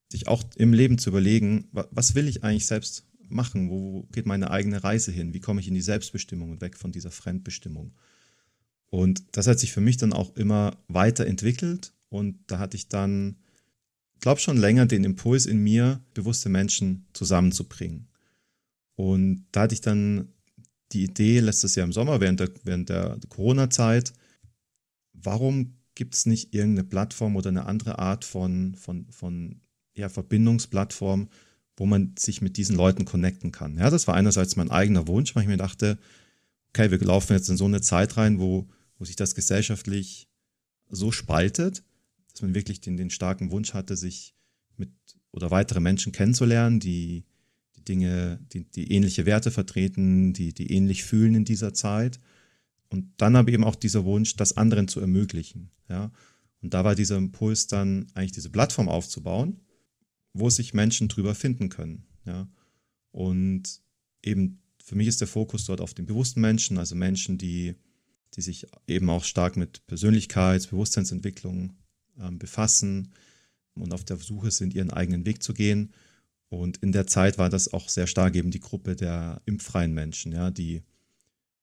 sich 0.09 0.27
auch 0.27 0.43
im 0.57 0.73
Leben 0.73 0.97
zu 0.97 1.09
überlegen, 1.09 1.69
was 1.71 2.13
will 2.13 2.27
ich 2.27 2.43
eigentlich 2.43 2.67
selbst 2.67 3.05
machen? 3.29 3.69
Wo 3.69 4.03
geht 4.11 4.25
meine 4.25 4.51
eigene 4.51 4.83
Reise 4.83 5.11
hin? 5.11 5.33
Wie 5.33 5.39
komme 5.39 5.61
ich 5.61 5.67
in 5.67 5.73
die 5.73 5.81
Selbstbestimmung 5.81 6.51
und 6.51 6.61
weg 6.61 6.77
von 6.77 6.91
dieser 6.91 7.11
Fremdbestimmung? 7.11 7.93
Und 8.93 9.23
das 9.31 9.47
hat 9.47 9.57
sich 9.57 9.71
für 9.71 9.81
mich 9.81 9.97
dann 9.97 10.13
auch 10.13 10.35
immer 10.35 10.77
weiterentwickelt 10.87 11.93
und 12.09 12.37
da 12.45 12.59
hatte 12.59 12.77
ich 12.77 12.89
dann, 12.89 13.37
glaube 14.19 14.39
schon 14.39 14.55
länger 14.55 14.85
den 14.85 15.03
Impuls 15.03 15.47
in 15.47 15.63
mir, 15.63 15.99
bewusste 16.13 16.47
Menschen 16.47 17.07
zusammenzubringen. 17.11 18.07
Und 18.93 19.47
da 19.51 19.61
hatte 19.61 19.73
ich 19.73 19.81
dann 19.81 20.27
die 20.91 21.05
Idee 21.05 21.39
letztes 21.39 21.73
Jahr 21.73 21.87
im 21.87 21.91
Sommer 21.91 22.21
während 22.21 22.39
der, 22.39 22.51
während 22.65 22.89
der 22.89 23.17
Corona-Zeit, 23.29 24.13
warum 25.13 25.73
gibt 25.95 26.13
es 26.13 26.27
nicht 26.27 26.53
irgendeine 26.53 26.87
Plattform 26.87 27.35
oder 27.35 27.49
eine 27.49 27.65
andere 27.65 27.97
Art 27.97 28.23
von, 28.25 28.75
von, 28.75 29.07
von 29.09 29.59
ja, 29.95 30.07
Verbindungsplattform, 30.07 31.29
wo 31.77 31.87
man 31.87 32.13
sich 32.15 32.43
mit 32.43 32.57
diesen 32.57 32.75
Leuten 32.75 33.05
connecten 33.05 33.51
kann. 33.51 33.75
Ja, 33.79 33.89
das 33.89 34.05
war 34.05 34.13
einerseits 34.13 34.55
mein 34.55 34.69
eigener 34.69 35.07
Wunsch, 35.07 35.35
weil 35.35 35.41
ich 35.41 35.49
mir 35.49 35.57
dachte, 35.57 35.97
okay, 36.69 36.91
wir 36.91 36.99
laufen 36.99 37.33
jetzt 37.33 37.49
in 37.49 37.57
so 37.57 37.65
eine 37.65 37.81
Zeit 37.81 38.17
rein, 38.17 38.39
wo, 38.39 38.67
wo 39.03 39.05
sich 39.05 39.17
das 39.17 39.35
gesellschaftlich 39.35 40.29
so 40.87 41.11
spaltet, 41.11 41.83
dass 42.31 42.41
man 42.41 42.55
wirklich 42.55 42.79
den, 42.79 42.95
den 42.95 43.09
starken 43.09 43.51
Wunsch 43.51 43.73
hatte, 43.73 43.97
sich 43.97 44.33
mit 44.77 44.91
oder 45.33 45.51
weitere 45.51 45.81
Menschen 45.81 46.13
kennenzulernen, 46.13 46.79
die 46.79 47.25
die 47.75 47.83
Dinge, 47.83 48.39
die, 48.53 48.63
die 48.63 48.93
ähnliche 48.93 49.25
Werte 49.25 49.51
vertreten, 49.51 50.31
die, 50.31 50.53
die 50.53 50.71
ähnlich 50.71 51.03
fühlen 51.03 51.35
in 51.35 51.43
dieser 51.43 51.73
Zeit. 51.73 52.21
Und 52.87 53.11
dann 53.17 53.35
aber 53.35 53.51
eben 53.51 53.65
auch 53.65 53.75
dieser 53.75 54.05
Wunsch, 54.05 54.37
das 54.37 54.55
anderen 54.55 54.87
zu 54.87 55.01
ermöglichen. 55.01 55.69
Ja. 55.89 56.09
Und 56.61 56.73
da 56.73 56.85
war 56.85 56.95
dieser 56.95 57.17
Impuls 57.17 57.67
dann 57.67 58.07
eigentlich 58.13 58.31
diese 58.31 58.51
Plattform 58.51 58.87
aufzubauen, 58.87 59.59
wo 60.31 60.49
sich 60.49 60.73
Menschen 60.73 61.09
drüber 61.09 61.35
finden 61.35 61.67
können. 61.67 62.05
Ja. 62.23 62.47
Und 63.11 63.81
eben 64.21 64.61
für 64.81 64.95
mich 64.95 65.09
ist 65.09 65.19
der 65.19 65.27
Fokus 65.27 65.65
dort 65.65 65.81
auf 65.81 65.93
den 65.93 66.05
bewussten 66.05 66.39
Menschen, 66.39 66.77
also 66.77 66.95
Menschen, 66.95 67.37
die, 67.37 67.75
die 68.35 68.41
sich 68.41 68.67
eben 68.87 69.09
auch 69.09 69.23
stark 69.23 69.57
mit 69.57 69.85
Persönlichkeits-, 69.87 70.69
Bewusstseinsentwicklung 70.69 71.73
ähm, 72.19 72.39
befassen 72.39 73.13
und 73.75 73.93
auf 73.93 74.03
der 74.03 74.17
Suche 74.17 74.51
sind, 74.51 74.73
ihren 74.73 74.91
eigenen 74.91 75.25
Weg 75.25 75.43
zu 75.43 75.53
gehen. 75.53 75.93
Und 76.49 76.77
in 76.77 76.91
der 76.91 77.07
Zeit 77.07 77.37
war 77.37 77.49
das 77.49 77.73
auch 77.73 77.89
sehr 77.89 78.07
stark 78.07 78.35
eben 78.35 78.51
die 78.51 78.59
Gruppe 78.59 78.95
der 78.95 79.41
impffreien 79.45 79.93
Menschen, 79.93 80.31
ja, 80.31 80.51
die 80.51 80.83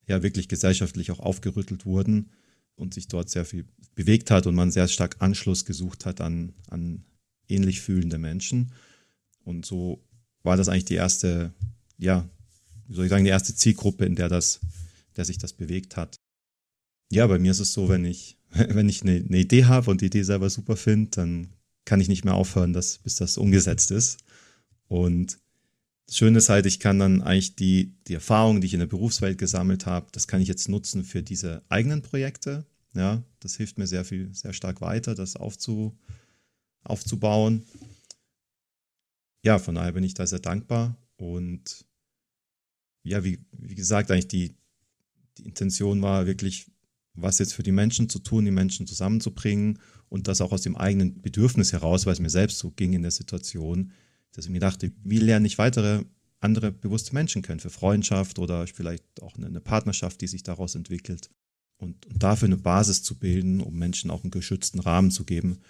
ja 0.07 0.23
wirklich 0.23 0.49
gesellschaftlich 0.49 1.11
auch 1.13 1.21
aufgerüttelt 1.21 1.87
wurden 1.87 2.31
und 2.75 2.95
sich 2.95 3.07
dort 3.07 3.31
sehr 3.31 3.45
viel 3.45 3.67
bewegt 3.95 4.31
hat 4.31 4.47
und 4.47 4.55
man 4.55 4.71
sehr 4.71 4.89
stark 4.89 5.17
Anschluss 5.21 5.65
gesucht 5.65 6.07
hat 6.07 6.21
an, 6.21 6.55
an 6.69 7.05
ähnlich 7.49 7.81
fühlende 7.81 8.19
Menschen. 8.19 8.73
Und 9.45 9.67
so 9.67 10.03
war 10.43 10.57
das 10.57 10.69
eigentlich 10.69 10.87
die 10.87 10.95
erste, 10.95 11.53
ja, 11.99 12.29
wie 12.89 12.95
soll 12.95 13.05
ich 13.05 13.11
sagen, 13.11 13.25
die 13.25 13.31
erste 13.31 13.55
Zielgruppe, 13.55 14.05
in 14.05 14.17
der 14.17 14.29
das, 14.29 14.61
der 15.17 15.25
sich 15.25 15.39
das 15.39 15.53
bewegt 15.53 15.97
hat. 15.97 16.20
Ja, 17.11 17.27
bei 17.27 17.39
mir 17.39 17.51
ist 17.51 17.61
es 17.61 17.73
so, 17.73 17.89
wenn 17.89 18.05
ich, 18.05 18.39
wenn 18.51 18.89
ich 18.89 19.03
eine, 19.03 19.17
eine 19.17 19.39
Idee 19.39 19.65
habe 19.65 19.91
und 19.91 20.01
die 20.01 20.07
Idee 20.07 20.23
selber 20.23 20.49
super 20.49 20.77
finde, 20.77 21.11
dann 21.11 21.53
kann 21.85 22.01
ich 22.01 22.09
nicht 22.09 22.25
mehr 22.25 22.35
aufhören, 22.35 22.73
dass, 22.73 22.99
bis 22.99 23.17
das 23.17 23.37
umgesetzt 23.37 23.91
ist. 23.91 24.19
Und 24.87 25.39
das 26.07 26.17
Schöne 26.17 26.39
ist 26.39 26.49
halt, 26.49 26.67
ich 26.67 26.81
kann 26.81 26.99
dann 26.99 27.23
eigentlich 27.23 27.57
die, 27.57 27.95
die 28.07 28.15
Erfahrungen, 28.15 28.61
die 28.61 28.67
ich 28.67 28.75
in 28.75 28.81
der 28.81 28.87
Berufswelt 28.87 29.39
gesammelt 29.39 29.87
habe, 29.87 30.09
das 30.13 30.29
kann 30.29 30.41
ich 30.41 30.49
jetzt 30.49 30.69
nutzen 30.69 31.05
für 31.05 31.23
diese 31.23 31.63
eigenen 31.69 32.03
Projekte. 32.03 32.65
Ja, 32.95 33.23
das 33.39 33.57
hilft 33.57 33.79
mir 33.79 33.87
sehr 33.87 34.05
viel, 34.05 34.35
sehr 34.35 34.53
stark 34.53 34.81
weiter, 34.81 35.15
das 35.15 35.37
aufzu, 35.37 35.97
aufzubauen. 36.83 37.65
Ja, 39.45 39.59
von 39.59 39.77
daher 39.77 39.93
bin 39.93 40.05
ich 40.05 40.15
da 40.15 40.27
sehr 40.27 40.41
dankbar 40.41 40.97
und 41.17 41.87
ja, 43.03 43.25
wie, 43.25 43.39
wie 43.53 43.75
gesagt, 43.75 44.11
eigentlich 44.11 44.29
die, 44.29 44.55
die 45.39 45.45
Intention 45.45 46.03
war 46.03 46.27
wirklich, 46.27 46.67
was 47.15 47.39
jetzt 47.39 47.55
für 47.55 47.63
die 47.63 47.73
Menschen 47.73 48.09
zu 48.09 48.19
tun, 48.19 48.45
die 48.45 48.51
Menschen 48.51 48.87
zusammenzubringen 48.87 49.79
und 50.09 50.29
das 50.29 50.41
auch 50.41 50.53
aus 50.53 50.63
dem 50.63 50.77
eigenen 50.77 51.21
Bedürfnis 51.21 51.73
heraus, 51.73 52.07
weil 52.07 52.13
es 52.13 52.21
mir 52.21 52.31
selbst 52.31 52.59
so 52.59 52.71
ging 52.71 52.93
in 52.93 53.03
der 53.03 53.11
Situation, 53.11 53.93
dass 54.33 54.45
ich 54.45 54.51
mir 54.51 54.61
dachte, 54.61 54.93
wie 55.03 55.19
lerne 55.19 55.47
ich 55.47 55.59
weitere 55.59 56.05
andere 56.41 56.73
bewusste 56.73 57.15
Menschen 57.15 57.43
kennen, 57.43 57.61
für 57.61 57.71
Freundschaft 57.71 58.39
oder 58.39 58.67
vielleicht 58.67 59.05
auch 59.23 59.37
eine 59.37 59.61
Partnerschaft, 59.61 60.21
die 60.21 60.27
sich 60.27 60.43
daraus 60.43 60.75
entwickelt. 60.75 61.31
Und, 61.77 62.07
und 62.07 62.23
dafür 62.23 62.47
eine 62.47 62.57
Basis 62.57 63.03
zu 63.03 63.19
bilden, 63.19 63.61
um 63.61 63.75
Menschen 63.75 64.11
auch 64.11 64.23
einen 64.23 64.31
geschützten 64.31 64.81
Rahmen 64.81 65.11
zu 65.11 65.25
geben, 65.25 65.61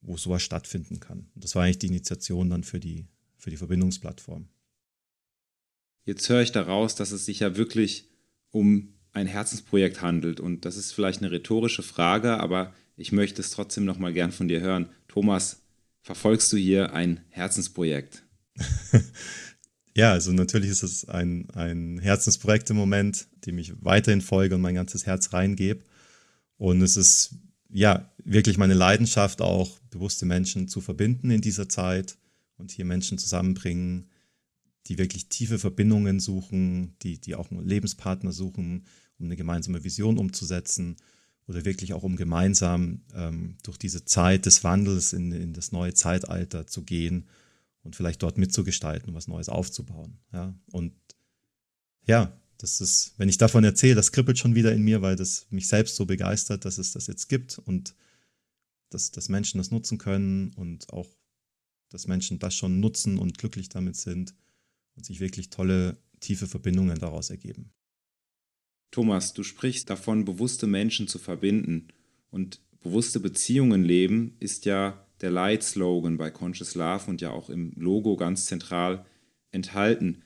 wo 0.00 0.16
sowas 0.16 0.42
stattfinden 0.42 1.00
kann. 1.00 1.30
Und 1.34 1.44
das 1.44 1.54
war 1.54 1.64
eigentlich 1.64 1.78
die 1.78 1.88
Initiation 1.88 2.50
dann 2.50 2.64
für 2.64 2.80
die, 2.80 3.06
für 3.36 3.50
die 3.50 3.56
Verbindungsplattform. 3.56 4.48
Jetzt 6.04 6.28
höre 6.28 6.42
ich 6.42 6.52
daraus, 6.52 6.94
dass 6.94 7.12
es 7.12 7.24
sich 7.24 7.40
ja 7.40 7.56
wirklich 7.56 8.08
um 8.50 8.95
ein 9.16 9.26
Herzensprojekt 9.26 10.02
handelt. 10.02 10.40
Und 10.40 10.64
das 10.64 10.76
ist 10.76 10.92
vielleicht 10.92 11.22
eine 11.22 11.30
rhetorische 11.30 11.82
Frage, 11.82 12.38
aber 12.38 12.72
ich 12.96 13.12
möchte 13.12 13.40
es 13.40 13.50
trotzdem 13.50 13.84
noch 13.84 13.98
mal 13.98 14.12
gern 14.12 14.30
von 14.30 14.46
dir 14.46 14.60
hören. 14.60 14.90
Thomas, 15.08 15.62
verfolgst 16.02 16.52
du 16.52 16.56
hier 16.56 16.92
ein 16.92 17.20
Herzensprojekt? 17.30 18.22
ja, 19.94 20.12
also 20.12 20.32
natürlich 20.32 20.70
ist 20.70 20.82
es 20.82 21.08
ein, 21.08 21.50
ein 21.50 21.98
Herzensprojekt 21.98 22.70
im 22.70 22.76
Moment, 22.76 23.26
dem 23.46 23.58
ich 23.58 23.72
weiterhin 23.82 24.20
folge 24.20 24.54
und 24.54 24.60
mein 24.60 24.74
ganzes 24.74 25.06
Herz 25.06 25.32
reingebe. 25.32 25.84
Und 26.58 26.82
es 26.82 26.96
ist 26.96 27.36
ja 27.70 28.10
wirklich 28.24 28.58
meine 28.58 28.74
Leidenschaft, 28.74 29.40
auch 29.40 29.78
bewusste 29.90 30.26
Menschen 30.26 30.68
zu 30.68 30.80
verbinden 30.80 31.30
in 31.30 31.40
dieser 31.40 31.68
Zeit 31.68 32.16
und 32.58 32.70
hier 32.70 32.84
Menschen 32.84 33.18
zusammenbringen, 33.18 34.10
die 34.86 34.98
wirklich 34.98 35.28
tiefe 35.28 35.58
Verbindungen 35.58 36.20
suchen, 36.20 36.96
die, 37.02 37.20
die 37.20 37.34
auch 37.34 37.50
einen 37.50 37.66
Lebenspartner 37.66 38.32
suchen, 38.32 38.84
um 39.18 39.26
eine 39.26 39.36
gemeinsame 39.36 39.84
Vision 39.84 40.18
umzusetzen 40.18 40.96
oder 41.46 41.64
wirklich 41.64 41.92
auch 41.94 42.02
um 42.02 42.16
gemeinsam 42.16 43.02
ähm, 43.14 43.56
durch 43.62 43.78
diese 43.78 44.04
Zeit 44.04 44.46
des 44.46 44.64
Wandels 44.64 45.12
in, 45.12 45.32
in 45.32 45.52
das 45.52 45.72
neue 45.72 45.94
Zeitalter 45.94 46.66
zu 46.66 46.82
gehen 46.82 47.28
und 47.82 47.96
vielleicht 47.96 48.22
dort 48.22 48.36
mitzugestalten, 48.36 49.14
was 49.14 49.28
Neues 49.28 49.48
aufzubauen. 49.48 50.18
Ja, 50.32 50.54
und 50.72 50.92
ja, 52.06 52.36
das 52.58 52.80
ist, 52.80 53.14
wenn 53.16 53.28
ich 53.28 53.38
davon 53.38 53.64
erzähle, 53.64 53.94
das 53.94 54.12
kribbelt 54.12 54.38
schon 54.38 54.54
wieder 54.54 54.72
in 54.72 54.82
mir, 54.82 55.02
weil 55.02 55.16
das 55.16 55.46
mich 55.50 55.68
selbst 55.68 55.96
so 55.96 56.06
begeistert, 56.06 56.64
dass 56.64 56.78
es 56.78 56.92
das 56.92 57.06
jetzt 57.06 57.28
gibt 57.28 57.58
und 57.58 57.94
dass, 58.90 59.10
dass 59.10 59.28
Menschen 59.28 59.58
das 59.58 59.70
nutzen 59.70 59.98
können 59.98 60.52
und 60.54 60.92
auch, 60.92 61.08
dass 61.90 62.06
Menschen 62.06 62.38
das 62.38 62.54
schon 62.54 62.80
nutzen 62.80 63.18
und 63.18 63.38
glücklich 63.38 63.68
damit 63.68 63.96
sind 63.96 64.34
und 64.94 65.04
sich 65.04 65.20
wirklich 65.20 65.50
tolle, 65.50 65.98
tiefe 66.20 66.46
Verbindungen 66.46 66.98
daraus 66.98 67.30
ergeben. 67.30 67.72
Thomas, 68.90 69.34
du 69.34 69.42
sprichst 69.42 69.90
davon, 69.90 70.24
bewusste 70.24 70.66
Menschen 70.66 71.08
zu 71.08 71.18
verbinden. 71.18 71.88
Und 72.30 72.60
bewusste 72.80 73.20
Beziehungen 73.20 73.84
leben 73.84 74.36
ist 74.40 74.64
ja 74.64 75.06
der 75.20 75.30
Leitslogan 75.30 76.16
bei 76.16 76.30
Conscious 76.30 76.74
Love 76.74 77.10
und 77.10 77.20
ja 77.20 77.30
auch 77.30 77.50
im 77.50 77.72
Logo 77.76 78.16
ganz 78.16 78.46
zentral 78.46 79.04
enthalten. 79.50 80.22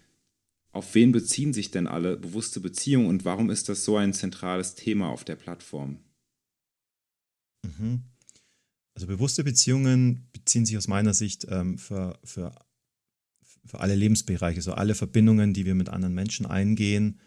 Auf 0.73 0.95
wen 0.95 1.13
beziehen 1.13 1.53
sich 1.53 1.71
denn 1.71 1.87
alle 1.87 2.17
bewusste 2.17 2.61
Beziehungen 2.61 3.07
und 3.07 3.25
warum 3.25 3.51
ist 3.51 3.69
das 3.69 3.85
so 3.85 3.97
ein 3.97 4.13
zentrales 4.13 4.75
Thema 4.75 5.09
auf 5.09 5.25
der 5.25 5.37
Plattform? 5.37 5.99
Mhm. 7.65 8.03
Also 8.95 9.07
bewusste 9.07 9.45
Beziehungen 9.45 10.29
beziehen 10.33 10.67
sich 10.67 10.77
aus 10.77 10.89
meiner 10.89 11.15
Sicht 11.15 11.47
ähm, 11.49 11.79
für, 11.79 12.19
für, 12.23 12.55
für 13.65 13.81
alle 13.81 13.95
Lebensbereiche, 13.95 14.63
so 14.63 14.73
alle 14.73 14.95
Verbindungen, 14.95 15.55
die 15.55 15.65
wir 15.65 15.75
mit 15.75 15.89
anderen 15.89 16.15
Menschen 16.15 16.47
eingehen, 16.47 17.21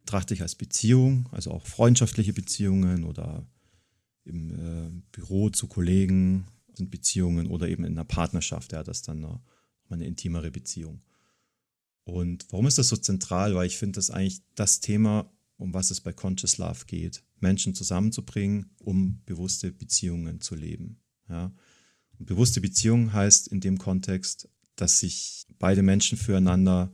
betrachte 0.00 0.34
ich 0.34 0.42
als 0.42 0.54
Beziehung, 0.54 1.28
also 1.32 1.50
auch 1.50 1.66
freundschaftliche 1.66 2.32
Beziehungen 2.32 3.04
oder 3.04 3.46
im 4.24 4.50
äh, 4.50 5.02
Büro 5.12 5.50
zu 5.50 5.66
Kollegen 5.66 6.46
sind 6.74 6.90
Beziehungen 6.90 7.46
oder 7.46 7.68
eben 7.68 7.84
in 7.84 7.92
einer 7.92 8.04
Partnerschaft, 8.04 8.72
ja, 8.72 8.82
das 8.82 8.98
ist 8.98 9.08
dann 9.08 9.24
eine, 9.24 9.40
eine 9.88 10.06
intimere 10.06 10.50
Beziehung. 10.50 11.02
Und 12.04 12.46
warum 12.50 12.66
ist 12.66 12.78
das 12.78 12.88
so 12.88 12.96
zentral? 12.96 13.54
Weil 13.54 13.66
ich 13.66 13.76
finde, 13.76 13.96
das 13.96 14.10
eigentlich 14.10 14.42
das 14.54 14.80
Thema, 14.80 15.30
um 15.56 15.74
was 15.74 15.90
es 15.90 16.00
bei 16.00 16.12
Conscious 16.12 16.58
Love 16.58 16.86
geht, 16.86 17.22
Menschen 17.38 17.74
zusammenzubringen, 17.74 18.70
um 18.80 19.22
bewusste 19.26 19.70
Beziehungen 19.70 20.40
zu 20.40 20.54
leben. 20.54 21.00
Ja. 21.28 21.52
Und 22.18 22.26
bewusste 22.26 22.60
Beziehung 22.60 23.12
heißt 23.12 23.48
in 23.48 23.60
dem 23.60 23.78
Kontext, 23.78 24.48
dass 24.76 25.00
sich 25.00 25.46
beide 25.58 25.82
Menschen 25.82 26.18
füreinander 26.18 26.92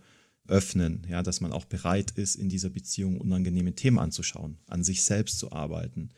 öffnen, 0.49 1.07
ja, 1.09 1.23
dass 1.23 1.41
man 1.41 1.53
auch 1.53 1.65
bereit 1.65 2.13
ist, 2.13 2.37
in 2.37 2.49
dieser 2.49 2.71
Beziehung 2.71 3.21
unangenehme 3.21 3.75
Themen 3.75 3.99
anzuschauen, 3.99 4.59
an 4.67 4.85
sich 4.85 5.03
selbst 5.03 5.39
zu 5.39 5.53
arbeiten, 5.53 6.11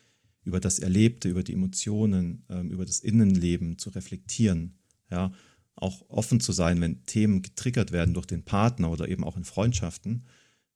über 0.45 0.61
das 0.61 0.79
Erlebte, 0.79 1.29
über 1.29 1.43
die 1.43 1.53
Emotionen, 1.53 2.45
ähm, 2.49 2.71
über 2.71 2.87
das 2.87 3.01
Innenleben 3.01 3.79
zu 3.79 3.91
reflektieren, 3.91 4.79
ja, 5.11 5.33
auch 5.75 6.09
offen 6.09 6.41
zu 6.41 6.53
sein, 6.53 6.81
wenn 6.81 7.05
Themen 7.05 7.43
getriggert 7.43 7.93
werden 7.93 8.15
durch 8.15 8.27
den 8.27 8.45
Partner 8.45 8.91
oder 8.91 9.09
eben 9.09 9.25
auch 9.25 9.37
in 9.37 9.45
Freundschaften, 9.45 10.25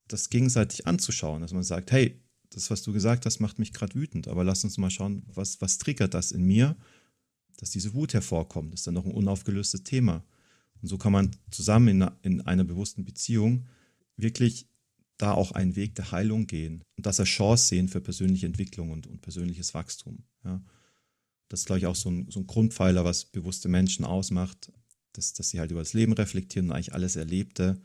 das 0.08 0.30
gegenseitig 0.30 0.86
anzuschauen, 0.86 1.42
dass 1.42 1.52
man 1.52 1.62
sagt, 1.62 1.90
hey, 1.90 2.20
das, 2.50 2.70
was 2.70 2.82
du 2.82 2.92
gesagt 2.92 3.26
hast, 3.26 3.40
macht 3.40 3.58
mich 3.58 3.72
gerade 3.72 3.94
wütend, 3.94 4.28
aber 4.28 4.44
lass 4.44 4.62
uns 4.62 4.78
mal 4.78 4.90
schauen, 4.90 5.22
was, 5.34 5.60
was 5.60 5.78
triggert 5.78 6.14
das 6.14 6.32
in 6.32 6.44
mir, 6.44 6.76
dass 7.56 7.70
diese 7.70 7.94
Wut 7.94 8.14
hervorkommt, 8.14 8.72
das 8.72 8.80
ist 8.80 8.86
dann 8.86 8.94
noch 8.94 9.06
ein 9.06 9.12
unaufgelöstes 9.12 9.82
Thema. 9.84 10.24
Und 10.82 10.88
so 10.88 10.98
kann 10.98 11.12
man 11.12 11.30
zusammen 11.50 11.88
in, 11.88 12.10
in 12.22 12.40
einer 12.42 12.64
bewussten 12.64 13.04
Beziehung 13.04 13.66
wirklich 14.16 14.66
da 15.16 15.32
auch 15.32 15.52
einen 15.52 15.76
Weg 15.76 15.94
der 15.94 16.10
Heilung 16.10 16.46
gehen 16.46 16.82
und 16.96 17.06
das 17.06 17.20
als 17.20 17.28
Chance 17.28 17.68
sehen 17.68 17.88
für 17.88 18.00
persönliche 18.00 18.46
Entwicklung 18.46 18.90
und, 18.90 19.06
und 19.06 19.22
persönliches 19.22 19.72
Wachstum. 19.72 20.24
Ja. 20.44 20.60
Das 21.48 21.60
ist, 21.60 21.66
glaube 21.66 21.78
ich, 21.78 21.86
auch 21.86 21.94
so 21.94 22.10
ein, 22.10 22.28
so 22.30 22.40
ein 22.40 22.46
Grundpfeiler, 22.46 23.04
was 23.04 23.26
bewusste 23.26 23.68
Menschen 23.68 24.04
ausmacht, 24.04 24.72
dass, 25.12 25.32
dass 25.34 25.50
sie 25.50 25.60
halt 25.60 25.70
über 25.70 25.80
das 25.80 25.92
Leben 25.92 26.12
reflektieren 26.14 26.68
und 26.68 26.74
eigentlich 26.74 26.94
alles 26.94 27.16
Erlebte 27.16 27.80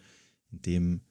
in 0.52 0.62
dem 0.62 1.02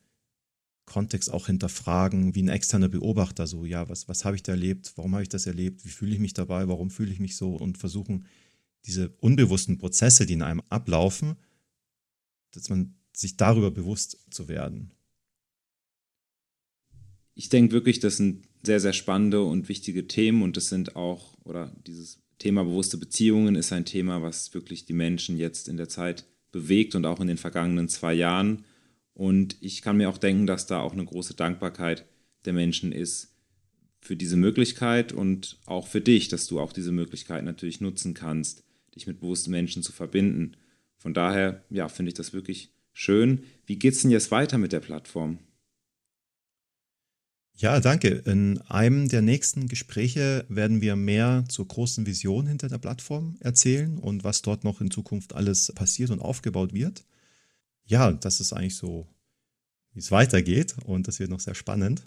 Kontext 0.87 1.31
auch 1.31 1.47
hinterfragen, 1.47 2.35
wie 2.35 2.43
ein 2.43 2.49
externer 2.49 2.89
Beobachter, 2.89 3.47
so, 3.47 3.65
ja, 3.65 3.89
was, 3.89 4.09
was 4.09 4.25
habe 4.25 4.37
ich 4.37 4.43
da 4.43 4.53
erlebt, 4.53 4.93
warum 4.97 5.13
habe 5.13 5.23
ich 5.23 5.29
das 5.29 5.47
erlebt, 5.47 5.85
wie 5.85 5.91
fühle 5.91 6.15
ich 6.15 6.21
mich 6.21 6.33
dabei, 6.33 6.67
warum 6.69 6.91
fühle 6.91 7.13
ich 7.13 7.21
mich 7.21 7.37
so 7.37 7.57
und 7.57 7.77
versuchen, 7.77 8.27
diese 8.87 9.11
unbewussten 9.21 9.79
Prozesse, 9.79 10.27
die 10.27 10.35
in 10.35 10.43
einem 10.43 10.63
ablaufen, 10.71 11.37
dass 12.53 12.69
man 12.69 12.95
sich 13.13 13.37
darüber 13.37 13.71
bewusst 13.71 14.19
zu 14.31 14.49
werden. 14.49 14.93
Ich 17.35 17.49
denke 17.49 17.73
wirklich, 17.73 18.01
das 18.01 18.17
sind 18.17 18.47
sehr, 18.63 18.81
sehr 18.81 18.93
spannende 18.93 19.43
und 19.43 19.69
wichtige 19.69 20.07
Themen 20.09 20.43
und 20.43 20.57
das 20.57 20.69
sind 20.69 20.97
auch, 20.97 21.37
oder 21.45 21.75
dieses 21.87 22.19
Thema 22.39 22.65
bewusste 22.65 22.99
Beziehungen 22.99 23.55
ist 23.55 23.73
ein 23.73 23.85
Thema, 23.85 24.23
was 24.23 24.53
wirklich 24.55 24.85
die 24.85 24.93
Menschen 24.93 25.37
jetzt 25.37 25.69
in 25.69 25.77
der 25.77 25.89
Zeit 25.89 26.27
bewegt 26.53 26.95
und 26.95 27.07
auch 27.07 27.21
in 27.21 27.29
den 27.29 27.39
vergangenen 27.39 27.89
zwei 27.89 28.15
Jahren. 28.15 28.65
Und 29.15 29.57
ich 29.61 29.83
kann 29.83 29.97
mir 29.97 30.11
auch 30.11 30.19
denken, 30.19 30.47
dass 30.47 30.67
da 30.67 30.81
auch 30.81 30.93
eine 30.93 31.05
große 31.05 31.35
Dankbarkeit 31.35 32.07
der 32.45 32.53
Menschen 32.53 32.93
ist 32.93 33.35
für 34.01 34.17
diese 34.17 34.37
Möglichkeit 34.37 35.13
und 35.13 35.59
auch 35.67 35.87
für 35.87 36.01
dich, 36.01 36.29
dass 36.29 36.47
du 36.47 36.61
auch 36.61 36.73
diese 36.73 36.93
Möglichkeit 36.93 37.45
natürlich 37.45 37.81
nutzen 37.81 38.15
kannst, 38.15 38.63
dich 38.95 39.07
mit 39.07 39.21
bewussten 39.21 39.51
Menschen 39.51 39.83
zu 39.83 39.93
verbinden. 39.93 40.57
Von 41.07 41.15
daher, 41.15 41.63
ja, 41.71 41.89
finde 41.89 42.09
ich 42.09 42.15
das 42.15 42.33
wirklich 42.33 42.73
schön. 42.93 43.45
Wie 43.65 43.79
geht 43.79 43.95
es 43.95 44.03
denn 44.03 44.11
jetzt 44.11 44.33
weiter 44.33 44.59
mit 44.59 44.73
der 44.73 44.81
Plattform? 44.81 45.39
Ja, 47.55 47.79
danke. 47.79 48.09
In 48.09 48.59
einem 48.63 49.07
der 49.07 49.23
nächsten 49.23 49.69
Gespräche 49.69 50.45
werden 50.49 50.81
wir 50.81 50.97
mehr 50.97 51.45
zur 51.49 51.69
großen 51.69 52.07
Vision 52.07 52.49
hinter 52.49 52.69
der 52.69 52.79
Plattform 52.79 53.37
erzählen 53.39 53.99
und 53.99 54.25
was 54.25 54.43
dort 54.43 54.65
noch 54.65 54.81
in 54.81 54.91
Zukunft 54.91 55.33
alles 55.33 55.73
passiert 55.77 56.11
und 56.11 56.19
aufgebaut 56.19 56.75
wird. 56.75 57.05
Ja, 57.85 58.11
das 58.11 58.41
ist 58.41 58.53
eigentlich 58.53 58.75
so, 58.75 59.07
wie 59.93 60.01
es 60.01 60.11
weitergeht 60.11 60.75
und 60.87 61.07
das 61.07 61.21
wird 61.21 61.31
noch 61.31 61.39
sehr 61.39 61.55
spannend. 61.55 62.03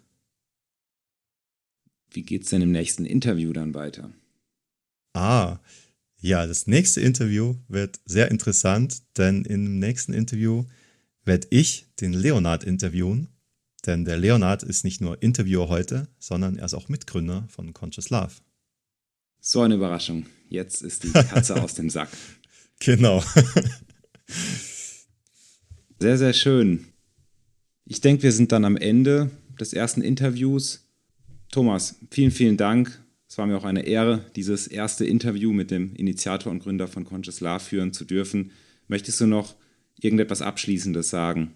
Wie 2.12 2.24
geht 2.24 2.44
es 2.44 2.50
denn 2.50 2.64
im 2.64 2.74
nächsten 2.74 3.06
Interview 3.06 3.54
dann 3.54 3.74
weiter? 3.74 4.12
Ah, 5.14 5.60
ja, 6.22 6.46
das 6.46 6.68
nächste 6.68 7.00
Interview 7.00 7.56
wird 7.70 8.00
sehr 8.06 8.30
interessant, 8.30 9.02
denn 9.18 9.46
im 9.46 9.80
nächsten 9.80 10.14
Interview 10.14 10.66
werde 11.24 11.48
ich 11.50 11.88
den 12.02 12.14
Leonard 12.14 12.66
interviewen. 12.66 13.30
Denn 13.86 14.04
der 14.04 14.18
Leonard 14.18 14.64
ist 14.64 14.84
nicht 14.84 15.00
nur 15.00 15.24
Interviewer 15.24 15.70
heute, 15.70 16.10
sondern 16.20 16.58
er 16.58 16.66
ist 16.66 16.74
auch 16.74 16.90
Mitgründer 16.90 17.48
von 17.50 17.74
Conscious 17.74 18.10
Love. 18.10 18.34
So 19.40 19.62
eine 19.62 19.76
Überraschung. 19.76 20.26
Jetzt 20.50 20.82
ist 20.82 21.04
die 21.04 21.12
Katze 21.14 21.56
aus 21.64 21.76
dem 21.76 21.90
Sack. 21.90 22.10
Genau. 22.82 23.24
sehr, 26.00 26.18
sehr 26.18 26.34
schön. 26.34 26.88
Ich 27.86 28.02
denke, 28.02 28.24
wir 28.24 28.34
sind 28.34 28.52
dann 28.52 28.66
am 28.66 28.76
Ende 28.76 29.32
des 29.58 29.72
ersten 29.72 30.02
Interviews. 30.02 30.86
Thomas, 31.50 31.96
vielen, 32.12 32.32
vielen 32.32 32.58
Dank 32.58 33.02
es 33.30 33.38
war 33.38 33.46
mir 33.46 33.58
auch 33.58 33.64
eine 33.64 33.84
Ehre, 33.86 34.26
dieses 34.36 34.66
erste 34.66 35.06
Interview 35.06 35.54
mit 35.54 35.70
dem 35.70 35.94
Initiator 35.96 36.52
und 36.52 36.60
Gründer 36.64 36.88
von 36.88 37.06
Conscious 37.06 37.42
Love 37.42 37.60
führen 37.60 37.94
zu 37.94 38.04
dürfen. 38.04 38.52
Möchtest 38.88 39.22
du 39.22 39.28
noch 39.28 39.56
irgendetwas 40.00 40.42
Abschließendes 40.42 41.12
sagen? 41.12 41.54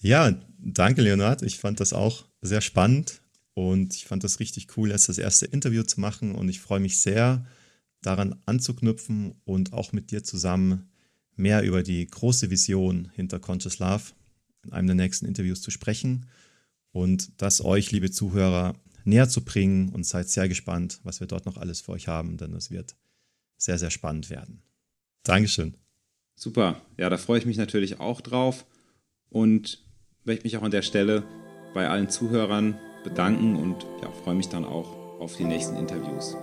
Ja, 0.00 0.34
danke, 0.58 1.02
Leonard. 1.02 1.42
Ich 1.42 1.58
fand 1.58 1.80
das 1.80 1.92
auch 1.92 2.24
sehr 2.40 2.62
spannend 2.62 3.20
und 3.52 3.94
ich 3.94 4.06
fand 4.06 4.24
das 4.24 4.40
richtig 4.40 4.78
cool, 4.78 4.90
jetzt 4.90 5.10
das 5.10 5.18
erste 5.18 5.44
Interview 5.44 5.82
zu 5.82 6.00
machen 6.00 6.34
und 6.34 6.48
ich 6.48 6.60
freue 6.60 6.80
mich 6.80 6.98
sehr, 7.00 7.44
daran 8.00 8.36
anzuknüpfen 8.46 9.34
und 9.44 9.72
auch 9.74 9.92
mit 9.92 10.10
dir 10.10 10.22
zusammen 10.22 10.88
mehr 11.36 11.64
über 11.64 11.82
die 11.82 12.06
große 12.06 12.48
Vision 12.48 13.10
hinter 13.14 13.40
Conscious 13.40 13.78
Love 13.78 14.04
in 14.64 14.72
einem 14.72 14.86
der 14.86 14.96
nächsten 14.96 15.26
Interviews 15.26 15.60
zu 15.60 15.70
sprechen 15.70 16.26
und 16.92 17.42
das 17.42 17.62
euch, 17.62 17.90
liebe 17.92 18.10
Zuhörer, 18.10 18.74
näher 19.08 19.28
zu 19.28 19.44
bringen 19.44 19.88
und 19.90 20.06
seid 20.06 20.28
sehr 20.28 20.48
gespannt, 20.48 21.00
was 21.02 21.20
wir 21.20 21.26
dort 21.26 21.46
noch 21.46 21.56
alles 21.56 21.80
für 21.80 21.92
euch 21.92 22.08
haben, 22.08 22.36
denn 22.36 22.54
es 22.54 22.70
wird 22.70 22.94
sehr, 23.56 23.78
sehr 23.78 23.90
spannend 23.90 24.30
werden. 24.30 24.62
Dankeschön. 25.24 25.74
Super, 26.36 26.80
ja, 26.96 27.10
da 27.10 27.16
freue 27.16 27.38
ich 27.38 27.46
mich 27.46 27.56
natürlich 27.56 27.98
auch 27.98 28.20
drauf 28.20 28.64
und 29.28 29.84
möchte 30.24 30.44
mich 30.44 30.56
auch 30.56 30.62
an 30.62 30.70
der 30.70 30.82
Stelle 30.82 31.24
bei 31.74 31.88
allen 31.88 32.08
Zuhörern 32.08 32.78
bedanken 33.02 33.56
und 33.56 33.84
ja, 34.02 34.10
freue 34.12 34.34
mich 34.34 34.48
dann 34.48 34.64
auch 34.64 35.20
auf 35.20 35.36
die 35.36 35.44
nächsten 35.44 35.76
Interviews. 35.76 36.36